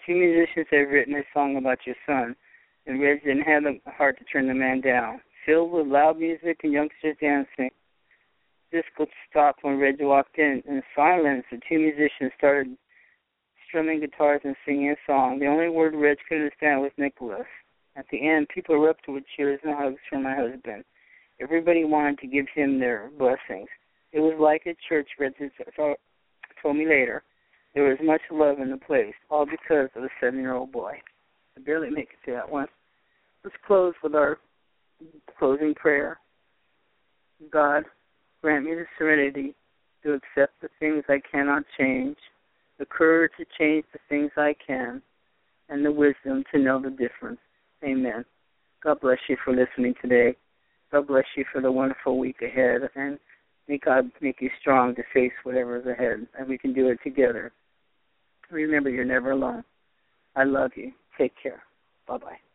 Two 0.04 0.14
musicians 0.14 0.66
had 0.70 0.92
written 0.92 1.14
a 1.14 1.22
song 1.33 1.56
about 1.56 1.78
your 1.87 1.96
son, 2.06 2.37
and 2.87 3.00
Reg 3.00 3.24
didn't 3.24 3.42
have 3.42 3.64
the 3.64 3.80
heart 3.90 4.18
to 4.18 4.24
turn 4.24 4.46
the 4.46 4.54
man 4.54 4.83
down. 4.83 5.22
Filled 5.46 5.72
with 5.72 5.87
loud 5.87 6.18
music 6.18 6.61
and 6.62 6.72
youngsters 6.72 7.16
dancing, 7.18 7.70
disco 8.70 9.06
stopped 9.28 9.62
when 9.62 9.78
Reg 9.78 9.96
walked 10.00 10.38
in. 10.38 10.62
In 10.66 10.83
silence, 10.94 11.44
the 11.50 11.59
two 11.68 11.78
musicians 11.78 12.33
started 12.37 12.76
strumming 13.68 14.00
guitars 14.00 14.40
and 14.44 14.56
singing 14.66 14.90
a 14.90 14.96
song. 15.06 15.38
The 15.38 15.46
only 15.46 15.68
word 15.68 15.94
Reg 15.94 16.18
could 16.28 16.37
understand 16.37 16.80
was 16.80 16.90
Nicholas. 16.96 17.46
At 17.96 18.06
the 18.11 18.28
end, 18.28 18.48
people 18.48 18.74
erupted 18.74 19.14
with 19.14 19.24
cheers 19.37 19.61
and 19.64 19.74
hugs 19.74 20.00
from 20.09 20.22
my 20.22 20.35
husband. 20.35 20.85
Everybody 21.40 21.85
wanted 21.85 22.18
to 22.18 22.26
give 22.26 22.46
him 22.54 22.78
their 22.78 23.11
blessings. 23.18 23.68
It 24.12 24.20
was 24.20 24.37
like 24.40 24.62
a 24.66 24.76
church, 24.88 25.09
Reggie 25.18 25.50
told 26.62 26.76
me 26.76 26.87
later. 26.87 27.22
There 27.74 27.85
was 27.85 27.98
much 28.02 28.20
love 28.30 28.59
in 28.59 28.70
the 28.70 28.76
place, 28.76 29.14
all 29.30 29.46
because 29.46 29.88
of 29.94 30.02
a 30.02 30.09
seven 30.20 30.40
year 30.40 30.54
old 30.54 30.72
boy. 30.72 31.00
I 31.56 31.61
barely 31.61 31.90
make 31.90 32.09
it 32.11 32.26
to 32.26 32.33
that 32.37 32.50
one. 32.50 32.66
Let's 33.44 33.56
close 33.66 33.94
with 34.02 34.14
our 34.14 34.38
closing 35.38 35.74
prayer. 35.74 36.18
God, 37.50 37.85
grant 38.42 38.64
me 38.64 38.74
the 38.74 38.87
serenity 38.98 39.55
to 40.03 40.14
accept 40.14 40.61
the 40.61 40.68
things 40.79 41.05
I 41.09 41.20
cannot 41.31 41.64
change, 41.79 42.16
the 42.79 42.87
courage 42.87 43.33
to 43.38 43.44
change 43.59 43.85
the 43.92 43.98
things 44.09 44.31
I 44.37 44.55
can, 44.66 45.03
and 45.68 45.85
the 45.85 45.92
wisdom 45.92 46.44
to 46.53 46.59
know 46.59 46.81
the 46.81 46.90
difference. 46.90 47.40
Amen. 47.85 48.24
God 48.83 49.00
bless 49.00 49.18
you 49.29 49.37
for 49.44 49.55
listening 49.55 49.94
today. 50.00 50.37
God 50.90 51.07
bless 51.07 51.26
you 51.37 51.44
for 51.53 51.61
the 51.61 51.70
wonderful 51.70 52.18
week 52.18 52.42
ahead, 52.42 52.83
and 52.96 53.18
may 53.68 53.79
God 53.79 54.11
make 54.20 54.40
you 54.40 54.50
strong 54.61 54.94
to 54.96 55.03
face 55.14 55.33
whatever 55.44 55.76
is 55.79 55.87
ahead, 55.87 56.26
and 56.38 56.48
we 56.48 56.59
can 56.59 56.72
do 56.72 56.88
it 56.88 56.98
together. 57.05 57.53
Remember, 58.50 58.90
you're 58.90 59.05
never 59.05 59.31
alone. 59.31 59.62
I 60.35 60.44
love 60.44 60.72
you. 60.74 60.92
Take 61.16 61.35
care. 61.40 61.62
Bye 62.09 62.18
bye. 62.18 62.49